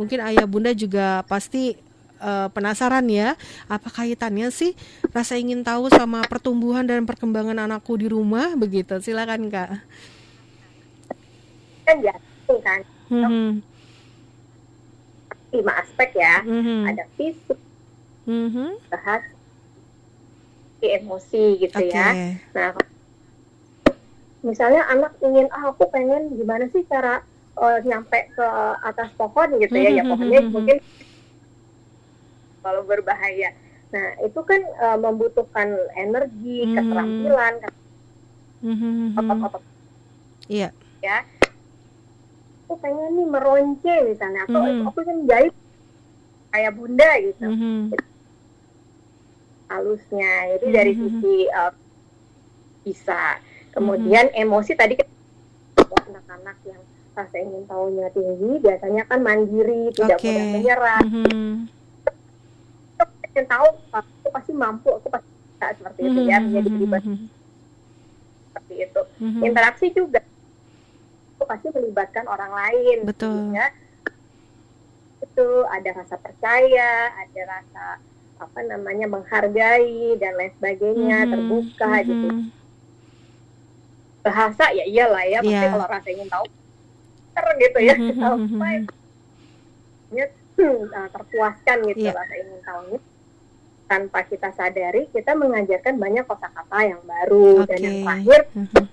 Mungkin 0.00 0.16
ayah 0.24 0.48
bunda 0.48 0.72
juga 0.72 1.20
pasti 1.28 1.76
eh, 2.20 2.48
penasaran 2.56 3.04
ya, 3.12 3.36
apa 3.68 3.92
kaitannya 3.92 4.48
sih 4.48 4.72
rasa 5.12 5.36
ingin 5.36 5.60
tahu 5.60 5.92
sama 5.92 6.24
pertumbuhan 6.24 6.88
dan 6.88 7.04
perkembangan 7.04 7.68
anakku 7.68 8.00
di 8.00 8.08
rumah 8.08 8.56
begitu. 8.56 8.96
Silakan 9.04 9.52
kak. 9.52 9.84
Kan 11.84 11.96
jatuh 12.00 12.58
kan 12.64 12.80
Mhm, 13.10 13.60
lima 15.50 15.72
aspek 15.82 16.14
ya, 16.14 16.46
mhm, 16.46 16.86
ada 16.86 17.04
fisik, 17.18 17.58
mhm. 18.22 18.78
bahasa, 18.86 19.34
emosi 20.78 21.58
gitu 21.58 21.74
Oke. 21.74 21.90
ya. 21.90 22.38
Nah, 22.54 22.70
misalnya 24.46 24.86
anak 24.86 25.18
ingin, 25.20 25.50
ah 25.50 25.74
aku 25.74 25.90
pengen 25.90 26.38
gimana 26.38 26.70
sih 26.70 26.86
cara 26.86 27.26
eh, 27.58 27.78
nyampe 27.82 28.18
ke 28.36 28.46
atas 28.84 29.10
pohon 29.18 29.58
gitu 29.58 29.74
ya, 29.74 29.90
ya 29.90 30.02
Mhm, 30.06 30.10
pokoknya 30.14 30.40
mhm, 30.44 30.50
mungkin 30.54 30.78
kalau 32.60 32.82
berbahaya. 32.84 33.50
Nah 33.90 34.06
itu 34.22 34.40
kan 34.46 34.60
eh, 34.62 34.98
membutuhkan 35.00 35.68
energi, 35.98 36.68
keterampilan, 36.70 37.54
otot-otot 39.18 39.62
Iya. 40.46 40.68
ya. 41.00 41.18
Aku 42.66 42.78
pengen 42.78 43.18
nih 43.18 43.26
meronce 43.26 43.94
misalnya, 44.06 44.46
atau 44.46 44.62
Mhm. 44.62 44.86
aku 44.86 44.98
kan 45.02 45.18
jahit 45.26 45.54
kayak 46.54 46.72
bunda 46.78 47.10
gitu. 47.18 47.46
Mhm, 47.50 47.90
halusnya. 49.70 50.58
Jadi 50.58 50.66
dari 50.74 50.92
sisi 50.98 51.46
uh, 51.50 51.72
bisa. 52.82 53.38
Kemudian 53.70 54.34
emosi 54.34 54.74
tadi 54.74 54.98
kan 54.98 55.06
anak-anak 56.10 56.58
yang 56.66 56.82
rasa 57.10 57.36
ingin 57.36 57.64
tahunya 57.66 58.06
tinggi 58.14 58.52
biasanya 58.62 59.02
kan 59.04 59.20
mandiri, 59.20 59.90
tidak 59.92 60.18
Oke. 60.18 60.30
mudah 60.30 60.46
menyerah. 60.54 61.00
mhm, 61.04 61.68
Aku 63.00 63.12
ingin 63.32 63.46
tahu 63.48 63.66
aku 63.90 64.28
pasti 64.32 64.52
mampu, 64.52 64.88
aku 64.94 65.08
pasti 65.08 65.28
bisa 65.28 65.66
seperti 65.76 66.00
itu 66.06 66.20
ya 66.24 66.38
menjadi 66.40 66.68
mhm, 66.68 66.76
pribadi 66.78 67.08
mhm, 67.08 67.26
seperti 68.50 68.74
itu. 68.80 69.00
mhm. 69.20 69.40
Interaksi 69.44 69.86
juga 69.92 70.20
itu 71.30 71.44
pasti 71.48 71.66
melibatkan 71.72 72.24
orang 72.28 72.52
lain. 72.52 72.98
Betul. 73.04 73.52
Ya. 73.56 73.66
Itu 75.20 75.46
ada 75.68 75.90
rasa 75.96 76.16
percaya, 76.16 76.90
ada 77.12 77.40
rasa 77.44 77.84
apa 78.40 78.60
namanya 78.64 79.04
menghargai 79.04 80.16
dan 80.16 80.32
lain 80.40 80.52
sebagainya, 80.56 81.28
Mhm, 81.28 81.30
terbuka 81.32 81.90
mhm. 82.00 82.08
gitu. 82.08 82.28
bahasa 84.20 84.68
ya 84.76 84.84
iyalah 84.84 85.24
ya 85.24 85.40
pasti 85.40 85.64
Iya. 85.64 85.72
kalau 85.72 85.86
rasa 85.88 86.08
ingin 86.12 86.28
tahu 86.28 86.44
ter 87.40 87.56
gitu 87.58 87.78
ya 87.80 87.94
Mhm, 87.94 88.04
mhm, 88.04 88.20
sampai 88.20 88.74
mhm. 88.76 88.88
ya, 90.12 90.26
hmm, 90.56 90.78
uh, 90.86 91.08
terpuaskan 91.08 91.76
gitu 91.88 92.04
Iya. 92.04 92.12
rasa 92.12 92.34
ingin 92.36 92.60
tahunya 92.60 93.00
tanpa 93.86 94.20
kita 94.22 94.48
sadari 94.52 95.02
kita 95.10 95.32
mengajarkan 95.34 95.94
banyak 95.96 96.22
kosakata 96.22 96.78
yang 96.84 97.02
baru 97.02 97.64
dan 97.64 97.74
Oke. 97.74 97.82
yang 97.82 97.96
terakhir 98.04 98.40
Mhm, 98.52 98.84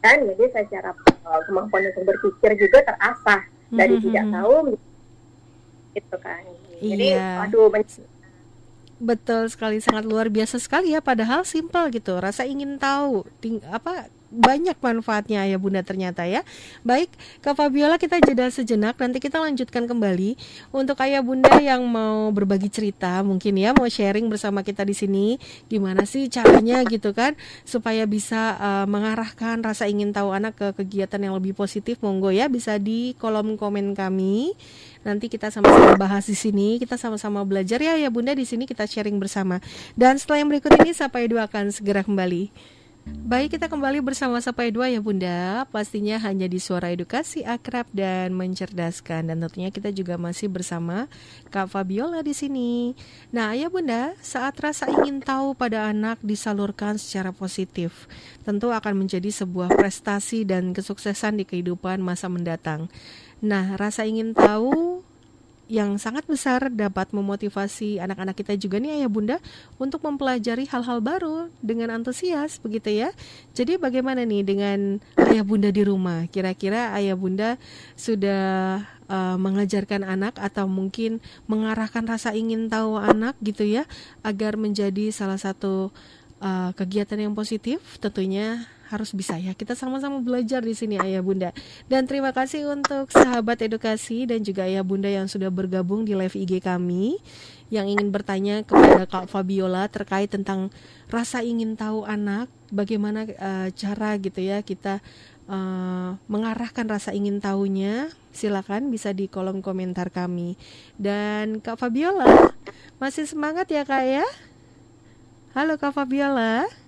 kan 0.00 0.18
jadi 0.24 0.44
secara 0.50 0.90
uh, 1.22 1.40
kemampuan 1.44 1.82
untuk 1.84 2.04
berpikir 2.06 2.50
juga 2.58 2.78
terasah 2.84 3.42
dari 3.68 3.94
Mhm, 3.96 4.04
tidak 4.04 4.24
tahu 4.32 4.54
gitu 5.92 6.16
kan 6.18 6.42
jadi 6.78 7.06
Iya. 7.12 7.26
aduh 7.42 7.68
men- 7.68 8.10
Betul 9.02 9.50
sekali, 9.50 9.82
sangat 9.82 10.06
luar 10.06 10.30
biasa 10.30 10.62
sekali 10.62 10.94
ya. 10.94 11.02
Padahal 11.02 11.42
simpel 11.42 11.90
gitu. 11.90 12.22
Rasa 12.22 12.46
ingin 12.46 12.78
tahu, 12.78 13.26
ting- 13.42 13.58
apa 13.66 14.06
banyak 14.32 14.80
manfaatnya 14.80 15.44
ya 15.44 15.60
Bunda 15.60 15.84
ternyata 15.84 16.24
ya. 16.24 16.40
Baik, 16.80 17.12
Kak 17.44 17.52
Fabiola 17.60 18.00
kita 18.00 18.16
jeda 18.24 18.48
sejenak 18.48 18.96
nanti 18.96 19.20
kita 19.20 19.36
lanjutkan 19.36 19.84
kembali 19.84 20.40
untuk 20.72 20.96
ayah 21.04 21.20
Bunda 21.20 21.52
yang 21.60 21.84
mau 21.84 22.32
berbagi 22.32 22.72
cerita 22.72 23.20
mungkin 23.20 23.60
ya 23.60 23.76
mau 23.76 23.84
sharing 23.84 24.32
bersama 24.32 24.64
kita 24.64 24.88
di 24.88 24.96
sini 24.96 25.36
gimana 25.68 26.08
sih 26.08 26.32
caranya 26.32 26.80
gitu 26.88 27.12
kan 27.12 27.36
supaya 27.68 28.08
bisa 28.08 28.56
uh, 28.56 28.86
mengarahkan 28.88 29.60
rasa 29.60 29.84
ingin 29.84 30.16
tahu 30.16 30.32
anak 30.32 30.56
ke 30.56 30.68
kegiatan 30.80 31.20
yang 31.20 31.36
lebih 31.36 31.52
positif 31.52 32.00
monggo 32.00 32.32
ya 32.32 32.48
bisa 32.48 32.80
di 32.80 33.12
kolom 33.20 33.60
komen 33.60 33.92
kami. 33.92 34.56
Nanti 35.02 35.26
kita 35.26 35.50
sama-sama 35.50 35.98
bahas 35.98 36.30
di 36.30 36.38
sini, 36.38 36.78
kita 36.78 36.94
sama-sama 36.94 37.42
belajar 37.42 37.82
ya 37.82 37.98
ya 37.98 38.06
Bunda 38.06 38.38
di 38.38 38.46
sini 38.46 38.70
kita 38.70 38.86
sharing 38.86 39.18
bersama. 39.18 39.58
Dan 39.98 40.14
setelah 40.14 40.46
yang 40.46 40.50
berikut 40.54 40.70
ini 40.78 40.94
Sapa 40.94 41.18
Edu 41.18 41.42
akan 41.42 41.74
segera 41.74 42.06
kembali. 42.06 42.72
Baik, 43.02 43.58
kita 43.58 43.66
kembali 43.66 43.98
bersama 43.98 44.38
Sapa 44.38 44.62
Dua 44.70 44.86
ya 44.86 45.02
Bunda. 45.02 45.66
Pastinya 45.74 46.22
hanya 46.22 46.46
di 46.46 46.62
suara 46.62 46.94
edukasi 46.94 47.42
akrab 47.42 47.90
dan 47.90 48.30
mencerdaskan 48.30 49.26
dan 49.26 49.42
tentunya 49.42 49.74
kita 49.74 49.90
juga 49.90 50.14
masih 50.14 50.46
bersama 50.46 51.10
Kak 51.50 51.74
Fabiola 51.74 52.22
di 52.22 52.30
sini. 52.30 52.94
Nah, 53.34 53.58
ya 53.58 53.66
Bunda, 53.66 54.14
saat 54.22 54.54
rasa 54.62 54.86
ingin 54.86 55.18
tahu 55.18 55.58
pada 55.58 55.90
anak 55.90 56.22
disalurkan 56.22 56.94
secara 56.94 57.34
positif, 57.34 58.06
tentu 58.46 58.70
akan 58.70 59.02
menjadi 59.02 59.34
sebuah 59.34 59.74
prestasi 59.74 60.46
dan 60.46 60.70
kesuksesan 60.70 61.42
di 61.42 61.44
kehidupan 61.48 61.98
masa 61.98 62.30
mendatang. 62.30 62.86
Nah, 63.42 63.74
rasa 63.74 64.06
ingin 64.06 64.30
tahu 64.30 65.01
yang 65.72 65.96
sangat 65.96 66.28
besar 66.28 66.68
dapat 66.68 67.16
memotivasi 67.16 67.96
anak-anak 67.96 68.36
kita 68.36 68.60
juga 68.60 68.76
nih 68.76 69.00
ayah 69.00 69.08
bunda 69.08 69.36
untuk 69.80 70.04
mempelajari 70.04 70.68
hal-hal 70.68 71.00
baru 71.00 71.48
dengan 71.64 71.96
antusias 71.96 72.60
begitu 72.60 72.92
ya. 72.92 73.08
Jadi 73.56 73.80
bagaimana 73.80 74.28
nih 74.28 74.44
dengan 74.44 75.00
ayah 75.32 75.40
bunda 75.40 75.72
di 75.72 75.80
rumah? 75.80 76.28
Kira-kira 76.28 76.92
ayah 76.92 77.16
bunda 77.16 77.56
sudah 77.96 78.84
uh, 79.08 79.40
mengajarkan 79.40 80.04
anak 80.04 80.36
atau 80.36 80.68
mungkin 80.68 81.24
mengarahkan 81.48 82.04
rasa 82.04 82.36
ingin 82.36 82.68
tahu 82.68 83.00
anak 83.00 83.32
gitu 83.40 83.64
ya 83.64 83.88
agar 84.20 84.60
menjadi 84.60 85.08
salah 85.08 85.40
satu 85.40 85.88
uh, 86.44 86.76
kegiatan 86.76 87.16
yang 87.16 87.32
positif 87.32 87.80
tentunya 87.96 88.68
harus 88.92 89.16
bisa 89.16 89.40
ya. 89.40 89.56
Kita 89.56 89.72
sama-sama 89.72 90.20
belajar 90.20 90.60
di 90.60 90.76
sini 90.76 91.00
Ayah 91.00 91.24
Bunda. 91.24 91.56
Dan 91.88 92.04
terima 92.04 92.36
kasih 92.36 92.68
untuk 92.68 93.08
sahabat 93.08 93.64
edukasi 93.64 94.28
dan 94.28 94.44
juga 94.44 94.68
Ayah 94.68 94.84
Bunda 94.84 95.08
yang 95.08 95.24
sudah 95.24 95.48
bergabung 95.48 96.04
di 96.04 96.12
live 96.12 96.36
IG 96.36 96.60
kami 96.60 97.16
yang 97.72 97.88
ingin 97.88 98.12
bertanya 98.12 98.60
kepada 98.68 99.08
Kak 99.08 99.32
Fabiola 99.32 99.88
terkait 99.88 100.28
tentang 100.28 100.68
rasa 101.08 101.40
ingin 101.40 101.72
tahu 101.72 102.04
anak, 102.04 102.52
bagaimana 102.68 103.24
uh, 103.24 103.72
cara 103.72 104.20
gitu 104.20 104.44
ya 104.44 104.60
kita 104.60 105.00
uh, 105.48 106.20
mengarahkan 106.28 106.84
rasa 106.84 107.16
ingin 107.16 107.40
tahunya. 107.40 108.12
Silakan 108.36 108.92
bisa 108.92 109.16
di 109.16 109.24
kolom 109.24 109.64
komentar 109.64 110.12
kami. 110.12 110.60
Dan 111.00 111.64
Kak 111.64 111.80
Fabiola 111.80 112.52
masih 113.00 113.24
semangat 113.24 113.72
ya 113.72 113.88
Kak 113.88 114.04
ya? 114.04 114.26
Halo 115.56 115.80
Kak 115.80 115.96
Fabiola. 115.96 116.81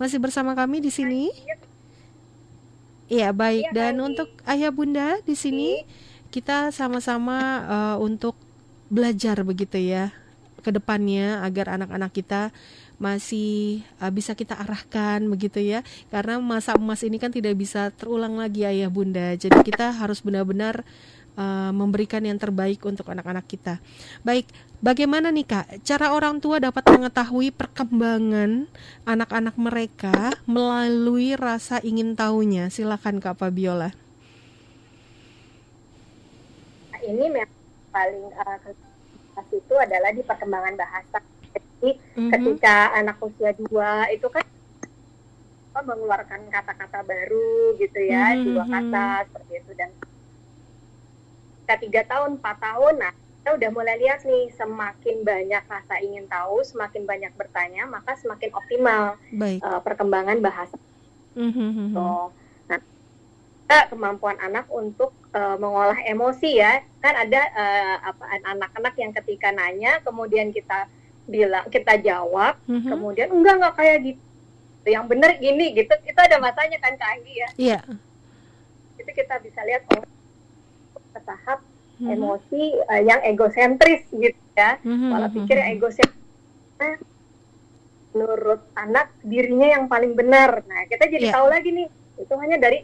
Masih 0.00 0.18
bersama 0.20 0.56
kami 0.56 0.80
di 0.80 0.92
sini? 0.92 1.28
Iya, 3.12 3.34
baik. 3.34 3.68
Ya, 3.68 3.72
Dan 3.72 4.00
untuk 4.00 4.32
ayah 4.48 4.72
bunda 4.72 5.20
di 5.24 5.36
sini 5.36 5.84
kita 6.32 6.72
sama-sama 6.72 7.38
uh, 7.68 7.96
untuk 8.00 8.32
belajar 8.88 9.44
begitu 9.44 9.76
ya 9.76 10.12
ke 10.62 10.70
depannya 10.72 11.44
agar 11.44 11.76
anak-anak 11.76 12.12
kita 12.14 12.54
masih 12.96 13.82
uh, 13.98 14.08
bisa 14.14 14.32
kita 14.32 14.54
arahkan 14.54 15.18
begitu 15.26 15.58
ya 15.58 15.82
karena 16.08 16.38
masa 16.38 16.78
emas 16.78 17.02
ini 17.02 17.18
kan 17.18 17.34
tidak 17.34 17.58
bisa 17.58 17.90
terulang 17.90 18.38
lagi 18.38 18.62
ayah 18.62 18.86
bunda 18.86 19.34
jadi 19.34 19.58
kita 19.60 19.90
harus 19.90 20.22
benar-benar 20.22 20.86
uh, 21.36 21.70
memberikan 21.70 22.22
yang 22.24 22.38
terbaik 22.38 22.82
untuk 22.84 23.08
anak-anak 23.08 23.44
kita 23.46 23.78
baik 24.26 24.48
Bagaimana 24.82 25.30
nih 25.30 25.46
Kak, 25.46 25.86
cara 25.86 26.10
orang 26.10 26.42
tua 26.42 26.58
dapat 26.58 26.82
mengetahui 26.90 27.54
perkembangan 27.54 28.66
anak-anak 29.06 29.54
mereka 29.54 30.34
melalui 30.42 31.38
rasa 31.38 31.78
ingin 31.86 32.18
tahunya? 32.18 32.66
Silakan 32.66 33.22
Kak 33.22 33.38
Fabiola. 33.38 33.94
Ini 36.98 37.26
memang 37.30 37.62
paling 37.94 38.26
uh, 38.34 38.58
itu 39.54 39.74
adalah 39.78 40.10
di 40.10 40.22
perkembangan 40.26 40.74
bahasa. 40.74 41.22
Jadi 41.54 41.94
mm-hmm. 41.94 42.30
ketika 42.34 42.90
anak 42.98 43.22
usia 43.22 43.54
dua 43.54 44.10
itu 44.10 44.26
kan 44.34 44.42
mengeluarkan 45.78 46.50
kata-kata 46.50 47.06
baru 47.06 47.78
gitu 47.78 48.02
ya, 48.02 48.34
mm-hmm. 48.34 48.46
dua 48.50 48.64
kata 48.66 49.06
seperti 49.30 49.52
itu 49.62 49.72
dan 49.78 49.94
ketika 51.72 52.04
tiga 52.04 52.16
tahun, 52.16 52.36
empat 52.36 52.56
tahun, 52.60 52.94
nah 53.00 53.12
kita 53.16 53.50
udah 53.56 53.70
mulai 53.72 53.96
lihat 53.98 54.20
nih 54.28 54.52
semakin 54.54 55.16
banyak 55.24 55.64
rasa 55.66 55.94
ingin 56.04 56.28
tahu, 56.28 56.60
semakin 56.62 57.02
banyak 57.08 57.32
bertanya, 57.34 57.88
maka 57.88 58.12
semakin 58.20 58.52
optimal 58.52 59.16
Uh, 59.64 59.80
perkembangan 59.80 60.38
bahasa. 60.44 60.76
Mm-hmm. 61.32 61.96
So, 61.96 62.28
nah, 62.68 62.80
kemampuan 63.88 64.36
anak 64.36 64.68
untuk 64.68 65.16
uh, 65.32 65.56
mengolah 65.56 65.96
emosi 66.04 66.60
ya, 66.60 66.84
kan 67.00 67.16
ada 67.16 67.40
uh, 67.56 67.96
apa 68.12 68.24
anak-anak 68.52 68.94
yang 69.00 69.12
ketika 69.16 69.48
nanya, 69.48 70.04
kemudian 70.04 70.52
kita 70.52 70.86
bilang 71.24 71.64
kita 71.72 71.96
jawab, 72.04 72.60
mm-hmm. 72.68 72.90
kemudian 72.92 73.28
enggak 73.32 73.54
enggak 73.58 73.74
kayak 73.80 73.98
gitu, 74.12 74.88
yang 74.92 75.08
benar 75.08 75.40
gini 75.40 75.72
gitu, 75.72 75.94
itu 76.04 76.20
ada 76.20 76.36
masanya 76.36 76.76
kan 76.78 76.94
Kak 77.00 77.10
Anggi 77.16 77.34
ya. 77.34 77.48
Iya. 77.56 77.80
Yeah. 77.80 77.82
Itu 79.00 79.10
kita 79.16 79.40
bisa 79.40 79.64
lihat 79.64 79.88
oh 79.88 80.04
ke 81.12 81.20
tahap 81.22 81.60
hmm. 82.00 82.10
emosi 82.10 82.62
uh, 82.88 83.02
yang 83.04 83.20
egosentris 83.22 84.02
gitu 84.10 84.40
ya 84.56 84.80
hmm. 84.82 85.10
pola 85.12 85.28
pikir 85.30 85.56
yang 85.60 85.70
egosentris 85.78 87.00
menurut 88.12 88.60
anak 88.76 89.08
dirinya 89.24 89.68
yang 89.78 89.84
paling 89.88 90.12
benar 90.18 90.66
nah 90.66 90.82
kita 90.90 91.08
jadi 91.08 91.32
yeah. 91.32 91.34
tahu 91.36 91.46
lagi 91.48 91.70
nih 91.72 91.88
itu 92.20 92.34
hanya 92.36 92.56
dari 92.60 92.78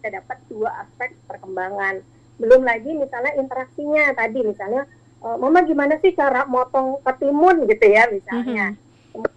kita 0.00 0.08
dapat 0.22 0.38
dua 0.48 0.70
aspek 0.82 1.14
perkembangan 1.28 2.02
belum 2.40 2.64
lagi 2.64 2.90
misalnya 2.96 3.36
interaksinya 3.36 4.16
tadi 4.16 4.40
misalnya 4.42 4.88
uh, 5.22 5.36
mama 5.36 5.62
gimana 5.62 6.00
sih 6.00 6.16
cara 6.16 6.48
motong 6.48 6.98
ketimun 7.04 7.68
gitu 7.68 7.86
ya 7.86 8.08
misalnya 8.08 8.74
hmm. 8.74 9.28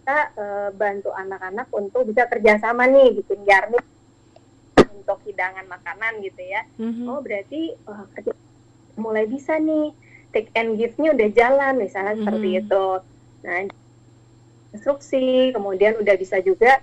kita 0.00 0.18
uh, 0.34 0.68
bantu 0.74 1.12
anak-anak 1.12 1.68
untuk 1.70 2.08
bisa 2.08 2.26
kerjasama 2.26 2.88
nih 2.88 3.20
bikin 3.20 3.44
garnish 3.44 3.93
untuk 5.04 5.20
hidangan 5.28 5.68
makanan 5.68 6.24
gitu 6.24 6.40
ya. 6.40 6.64
Mm-hmm. 6.80 7.06
Oh 7.12 7.20
berarti 7.20 7.76
oh, 7.84 8.08
mulai 8.96 9.28
bisa 9.28 9.60
nih 9.60 9.92
take 10.32 10.48
and 10.56 10.80
give-nya 10.80 11.12
udah 11.12 11.28
jalan 11.36 11.74
misalnya 11.76 12.16
mm-hmm. 12.16 12.24
seperti 12.24 12.48
itu. 12.64 12.86
Nah 13.44 13.56
instruksi 14.74 15.52
kemudian 15.52 16.00
udah 16.00 16.16
bisa 16.16 16.40
juga 16.40 16.80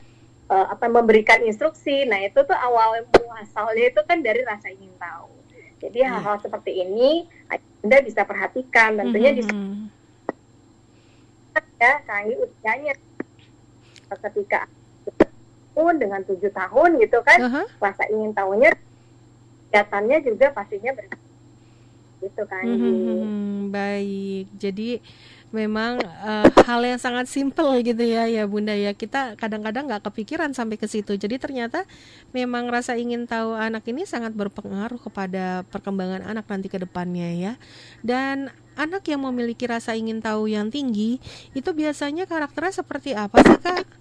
uh, 0.53 0.69
apa 0.69 0.86
memberikan 0.86 1.41
instruksi. 1.41 2.05
Nah 2.05 2.21
itu 2.21 2.38
tuh 2.45 2.55
awal 2.55 3.03
muasalnya 3.10 3.89
itu 3.89 4.01
kan 4.05 4.21
dari 4.21 4.45
rasa 4.45 4.69
ingin 4.69 4.93
tahu. 5.01 5.34
Jadi 5.81 6.05
mm. 6.05 6.07
hal-hal 6.13 6.38
seperti 6.45 6.77
ini 6.77 7.25
anda 7.49 7.97
bisa 8.05 8.21
perhatikan 8.21 9.01
tentunya 9.01 9.34
mm-hmm. 9.34 9.89
di 9.89 9.99
ya 11.81 11.97
kami 12.05 12.38
usianya 12.38 12.93
ketika 14.13 14.69
tahun 15.71 15.95
dengan 15.99 16.21
tujuh 16.27 16.51
tahun 16.51 16.89
gitu 16.99 17.19
kan. 17.23 17.39
Uh-huh. 17.39 17.65
rasa 17.79 18.03
ingin 18.12 18.31
tahunya 18.36 18.69
kelihatannya 19.71 20.17
juga 20.27 20.51
pastinya 20.51 20.91
ber 20.91 21.07
gitu 22.21 22.43
kan. 22.45 22.62
Hmm, 22.62 23.73
baik. 23.73 24.45
Jadi 24.62 25.01
memang 25.51 25.99
uh, 25.99 26.47
hal 26.63 26.79
yang 26.86 26.95
sangat 27.01 27.27
simpel 27.27 27.75
gitu 27.81 28.03
ya 28.05 28.29
ya 28.29 28.45
bunda 28.45 28.77
ya. 28.77 28.93
Kita 28.93 29.34
kadang-kadang 29.36 29.89
nggak 29.89 30.05
kepikiran 30.12 30.53
sampai 30.53 30.77
ke 30.77 30.86
situ. 30.86 31.17
Jadi 31.17 31.41
ternyata 31.41 31.88
memang 32.29 32.69
rasa 32.69 32.93
ingin 32.93 33.25
tahu 33.25 33.57
anak 33.57 33.84
ini 33.89 34.05
sangat 34.05 34.38
berpengaruh 34.38 35.01
kepada 35.01 35.65
perkembangan 35.73 36.29
anak 36.29 36.45
nanti 36.45 36.69
ke 36.69 36.77
depannya 36.77 37.34
ya. 37.34 37.53
Dan 38.05 38.53
anak 38.77 39.03
yang 39.10 39.25
memiliki 39.25 39.65
rasa 39.65 39.97
ingin 39.97 40.21
tahu 40.21 40.45
yang 40.47 40.69
tinggi 40.69 41.17
itu 41.51 41.69
biasanya 41.73 42.29
karakternya 42.29 42.86
seperti 42.86 43.12
apa 43.17 43.43
sih 43.43 43.60
kak 43.60 44.00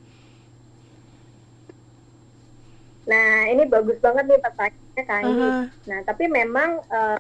Nah, 3.11 3.51
ini 3.51 3.67
bagus 3.67 3.99
banget 3.99 4.25
nih 4.31 4.39
pertanyaannya 4.39 5.03
Kak 5.03 5.21
uh 5.27 5.35
-huh. 5.35 5.63
Nah, 5.91 5.99
tapi 6.07 6.25
memang 6.31 6.79
uh, 6.87 7.19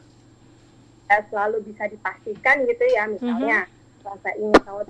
selalu 1.10 1.66
bisa 1.66 1.90
dipastikan 1.90 2.62
gitu 2.70 2.86
ya, 2.86 3.10
misalnya 3.10 3.66
uh-huh. 3.66 4.14
rasa 4.14 4.30
ingin 4.38 4.60
tahu 4.62 4.86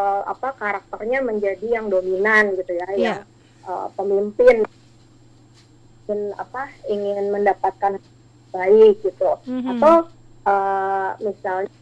uh, 0.00 0.22
apa 0.24 0.56
karakternya 0.56 1.20
menjadi 1.20 1.68
yang 1.68 1.92
dominan 1.92 2.56
gitu 2.56 2.72
ya, 2.72 2.88
yeah. 2.88 2.96
yang 2.96 3.20
uh, 3.68 3.92
pemimpin 3.92 4.64
ingin 6.08 6.32
apa 6.40 6.72
ingin 6.88 7.28
mendapatkan 7.28 8.00
baik 8.48 9.04
gitu, 9.04 9.36
uh-huh. 9.36 9.72
atau 9.76 9.94
uh, 10.48 11.12
misalnya 11.20 11.76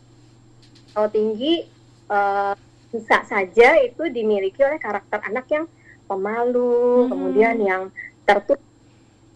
kalau 0.91 1.09
tinggi 1.15 1.71
uh, 2.11 2.59
bisa 2.91 3.23
saja 3.31 3.79
itu 3.79 4.03
dimiliki 4.11 4.59
oleh 4.67 4.83
karakter 4.83 5.23
anak 5.23 5.47
yang 5.53 5.71
pemalu, 6.07 7.07
hmm. 7.07 7.11
kemudian 7.13 7.57
yang 7.61 7.83
tertutup. 8.27 8.61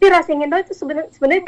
Tapi 0.00 0.06
rasa 0.10 0.28
ingin 0.32 0.48
tahu 0.50 0.60
itu 0.64 0.74
sebenarnya 0.74 1.10
sebenarnya 1.12 1.42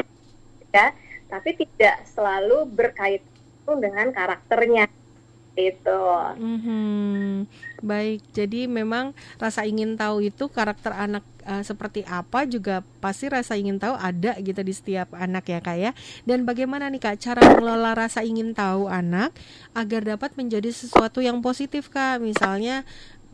ya, 0.71 0.87
tapi 1.27 1.49
tidak 1.57 2.05
selalu 2.09 2.69
berkaitan 2.69 3.75
dengan 3.81 4.13
karakternya 4.13 4.85
itu. 5.53 6.01
Mm-hmm. 6.37 7.45
Baik, 7.85 8.21
jadi 8.33 8.65
memang 8.65 9.13
rasa 9.37 9.65
ingin 9.69 9.93
tahu 9.93 10.25
itu 10.25 10.49
karakter 10.49 10.93
anak 10.93 11.21
uh, 11.45 11.61
seperti 11.61 12.01
apa 12.09 12.49
juga 12.49 12.81
pasti 12.97 13.29
rasa 13.29 13.53
ingin 13.53 13.77
tahu 13.77 13.93
ada 13.93 14.33
gitu 14.41 14.61
di 14.65 14.73
setiap 14.73 15.13
anak 15.13 15.45
ya 15.49 15.59
kak 15.61 15.77
ya. 15.77 15.91
Dan 16.25 16.45
bagaimana 16.45 16.89
nih 16.89 17.01
kak 17.01 17.21
cara 17.21 17.41
mengelola 17.41 17.93
rasa 17.93 18.25
ingin 18.25 18.53
tahu 18.57 18.89
anak 18.89 19.33
agar 19.77 20.01
dapat 20.05 20.33
menjadi 20.33 20.73
sesuatu 20.73 21.21
yang 21.21 21.41
positif 21.41 21.89
kak, 21.93 22.17
misalnya 22.21 22.81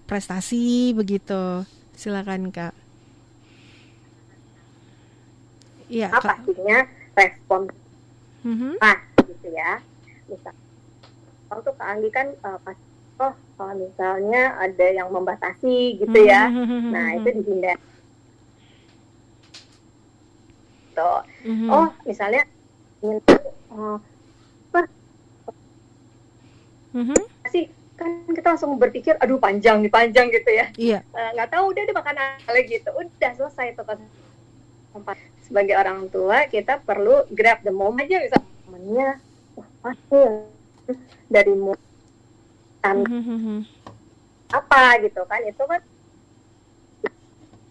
prestasi 0.07 0.91
begitu. 0.91 1.63
Silakan 1.95 2.51
kak. 2.51 2.75
Iya. 5.89 6.07
Nah, 6.13 6.21
pastinya 6.21 6.77
respon. 7.17 7.61
Mm-hmm. 8.45 8.73
Ah, 8.79 8.97
gitu 9.25 9.47
ya. 9.51 9.81
Misal 10.29 10.53
tuh 11.49 11.73
Kak 11.73 11.89
Anggi 11.89 12.09
kan 12.13 12.29
uh, 12.45 12.61
pas 12.61 12.77
oh 13.19 13.33
kalau 13.59 13.75
misalnya 13.75 14.55
ada 14.55 14.87
yang 14.95 15.11
membatasi 15.11 15.99
gitu 15.99 16.19
ya 16.23 16.47
mm-hmm. 16.47 16.81
nah 16.95 17.07
itu 17.19 17.29
dihindari 17.35 17.83
tuh 20.95 21.19
mm-hmm. 21.43 21.69
oh 21.69 21.87
misalnya 22.07 22.47
ingin 23.03 23.19
oh, 23.75 23.99
per 24.71 24.87
mm-hmm. 26.95 27.21
sih 27.51 27.67
kan 27.99 28.23
kita 28.31 28.55
langsung 28.55 28.79
berpikir 28.79 29.19
aduh 29.19 29.35
panjang 29.35 29.83
nih 29.83 29.91
panjang 29.91 30.31
gitu 30.31 30.49
ya 30.55 30.65
iya 30.79 30.99
uh, 31.11 31.29
nggak 31.35 31.51
tahu 31.51 31.75
udah 31.75 31.83
dimakan 31.83 32.15
apa 32.15 32.59
gitu 32.63 32.89
udah 32.95 33.31
selesai 33.35 33.75
tuh 33.75 33.83
kan 33.83 33.99
sebagai 35.49 35.75
orang 35.75 36.05
tua 36.13 36.45
kita 36.45 36.77
perlu 36.85 37.25
grab 37.33 37.65
the 37.65 37.73
moment 37.73 38.05
aja 38.05 38.21
misalnya 38.21 38.53
momennya 38.69 39.09
pasti 39.81 40.21
dari 41.25 41.53
kan 42.79 42.97
mm-hmm. 43.03 43.59
apa 44.53 44.81
gitu 45.03 45.21
kan 45.25 45.41
itu 45.43 45.63
kan 45.65 45.81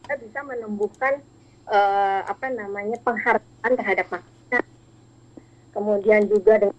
kita 0.05 0.15
bisa 0.27 0.41
menumbuhkan 0.43 1.23
uh, 1.71 2.21
apa 2.27 2.51
namanya 2.51 2.99
penghargaan 3.07 3.73
terhadap 3.79 4.07
makanan 4.11 4.65
kemudian 5.71 6.27
juga 6.27 6.67
dengan 6.67 6.77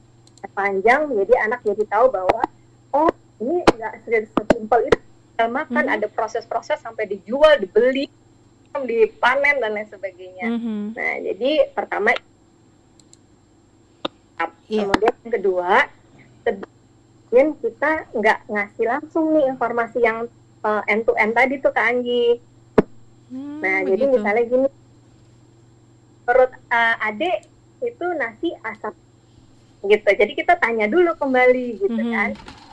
panjang 0.51 1.07
jadi 1.15 1.33
anak 1.47 1.63
jadi 1.63 1.83
tahu 1.88 2.05
bahwa 2.12 2.43
oh 2.91 3.12
ini 3.39 3.63
nggak 3.63 4.03
sesimpel 4.05 4.83
itu 4.83 4.99
makan 5.47 5.88
mm-hmm. 5.88 5.95
ada 5.95 6.07
proses-proses 6.12 6.83
sampai 6.83 7.07
dijual 7.07 7.55
dibeli 7.55 8.12
dipanen 8.86 9.55
dan 9.60 9.71
lain 9.75 9.89
sebagainya 9.89 10.47
mm-hmm. 10.47 10.82
nah 10.95 11.13
jadi 11.25 11.51
pertama 11.73 12.13
yeah. 14.69 14.86
kemudian 14.86 15.13
yang 15.25 15.34
kedua 15.34 15.71
mungkin 17.29 17.62
kita 17.62 18.10
nggak 18.17 18.39
ngasih 18.49 18.86
langsung 18.89 19.38
nih 19.38 19.45
informasi 19.53 20.01
yang 20.01 20.25
uh, 20.65 20.82
end 20.89 21.05
to 21.05 21.13
end 21.13 21.38
tadi 21.38 21.62
tuh 21.62 21.69
ke 21.69 21.77
Anggi. 21.77 22.41
Hmm, 23.29 23.62
nah, 23.62 23.86
begitu. 23.86 23.89
jadi 23.93 24.03
misalnya 24.10 24.43
gini, 24.49 24.69
menurut 26.25 26.51
uh, 26.73 26.95
Ade 27.05 27.45
itu 27.86 28.05
nasi 28.17 28.49
asap 28.65 28.97
gitu. 29.86 30.10
Jadi 30.10 30.32
kita 30.34 30.58
tanya 30.58 30.89
dulu 30.89 31.13
kembali 31.13 31.67
gitu 31.77 32.01
hmm. 32.01 32.13
kan, 32.17 32.29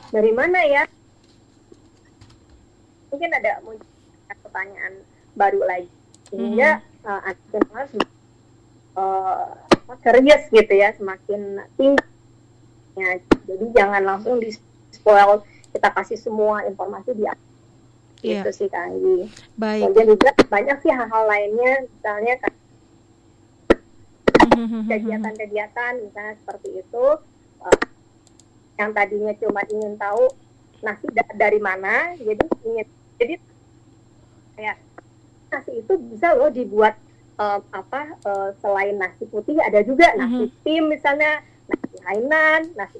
dari 0.09 0.31
mana 0.33 0.59
ya? 0.65 0.83
Mungkin 3.13 3.29
ada 3.29 3.61
muncul 3.61 3.85
pertanyaan 4.41 4.93
baru 5.37 5.61
lagi 5.61 5.89
sehingga 6.33 6.81
hmm. 7.05 7.07
uh, 7.07 7.31
uh, 8.97 9.45
serius 10.03 10.43
gitu 10.51 10.73
ya, 10.75 10.91
semakin 10.97 11.63
tinggi 11.79 12.03
Ya, 12.97 13.21
jadi 13.45 13.65
jangan 13.77 14.01
langsung 14.01 14.41
di 14.41 14.49
spoil 14.89 15.45
kita 15.69 15.93
kasih 15.93 16.17
semua 16.17 16.65
informasi 16.65 17.13
di 17.13 17.29
yeah. 17.29 18.41
itu 18.41 18.49
sih 18.49 18.67
Kak 18.73 18.89
Anggi. 18.89 19.29
Baik. 19.53 19.93
Kemudian 19.93 20.07
juga 20.17 20.29
banyak 20.49 20.77
sih 20.81 20.89
hal-hal 20.89 21.23
lainnya, 21.29 21.85
misalnya 21.85 22.33
kegiatan-kegiatan 24.89 25.93
misalnya 26.01 26.33
seperti 26.41 26.81
itu 26.81 27.05
uh, 27.61 27.81
yang 28.81 28.89
tadinya 28.97 29.33
cuma 29.37 29.61
ingin 29.69 29.93
tahu 30.01 30.33
nasi 30.81 31.05
da 31.13 31.21
dari 31.37 31.61
mana, 31.61 32.17
jadi 32.17 32.41
ingin 32.65 32.87
jadi 33.21 33.35
kayak 34.57 34.77
nasi 35.47 35.71
itu 35.79 35.93
bisa 36.11 36.35
loh 36.35 36.51
dibuat 36.51 36.95
uh, 37.39 37.59
apa 37.71 38.15
uh, 38.27 38.49
selain 38.59 38.99
nasi 38.99 39.23
putih 39.29 39.55
ada 39.61 39.79
juga 39.83 40.11
nasi 40.17 40.47
mm-hmm. 40.47 40.63
tim 40.63 40.83
misalnya 40.91 41.41
nasi 41.67 41.97
Hainan, 42.03 42.61
nasi 42.75 42.97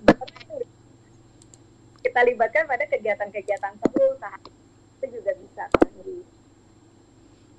kita 2.03 2.19
libatkan 2.23 2.63
pada 2.67 2.87
kegiatan-kegiatan 2.87 3.73
seru 3.83 4.15
itu 4.97 5.05
juga 5.11 5.31
bisa 5.35 5.63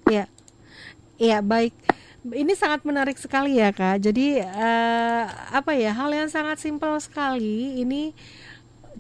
Iya, 0.09 0.25
iya 1.21 1.39
baik. 1.45 1.77
Ini 2.25 2.53
sangat 2.57 2.81
menarik 2.81 3.21
sekali 3.21 3.61
ya 3.61 3.77
kak. 3.77 4.01
Jadi 4.01 4.41
uh, 4.41 5.25
apa 5.53 5.77
ya 5.77 5.93
hal 5.93 6.09
yang 6.17 6.33
sangat 6.33 6.65
simpel 6.65 6.97
sekali. 6.97 7.85
Ini 7.85 8.17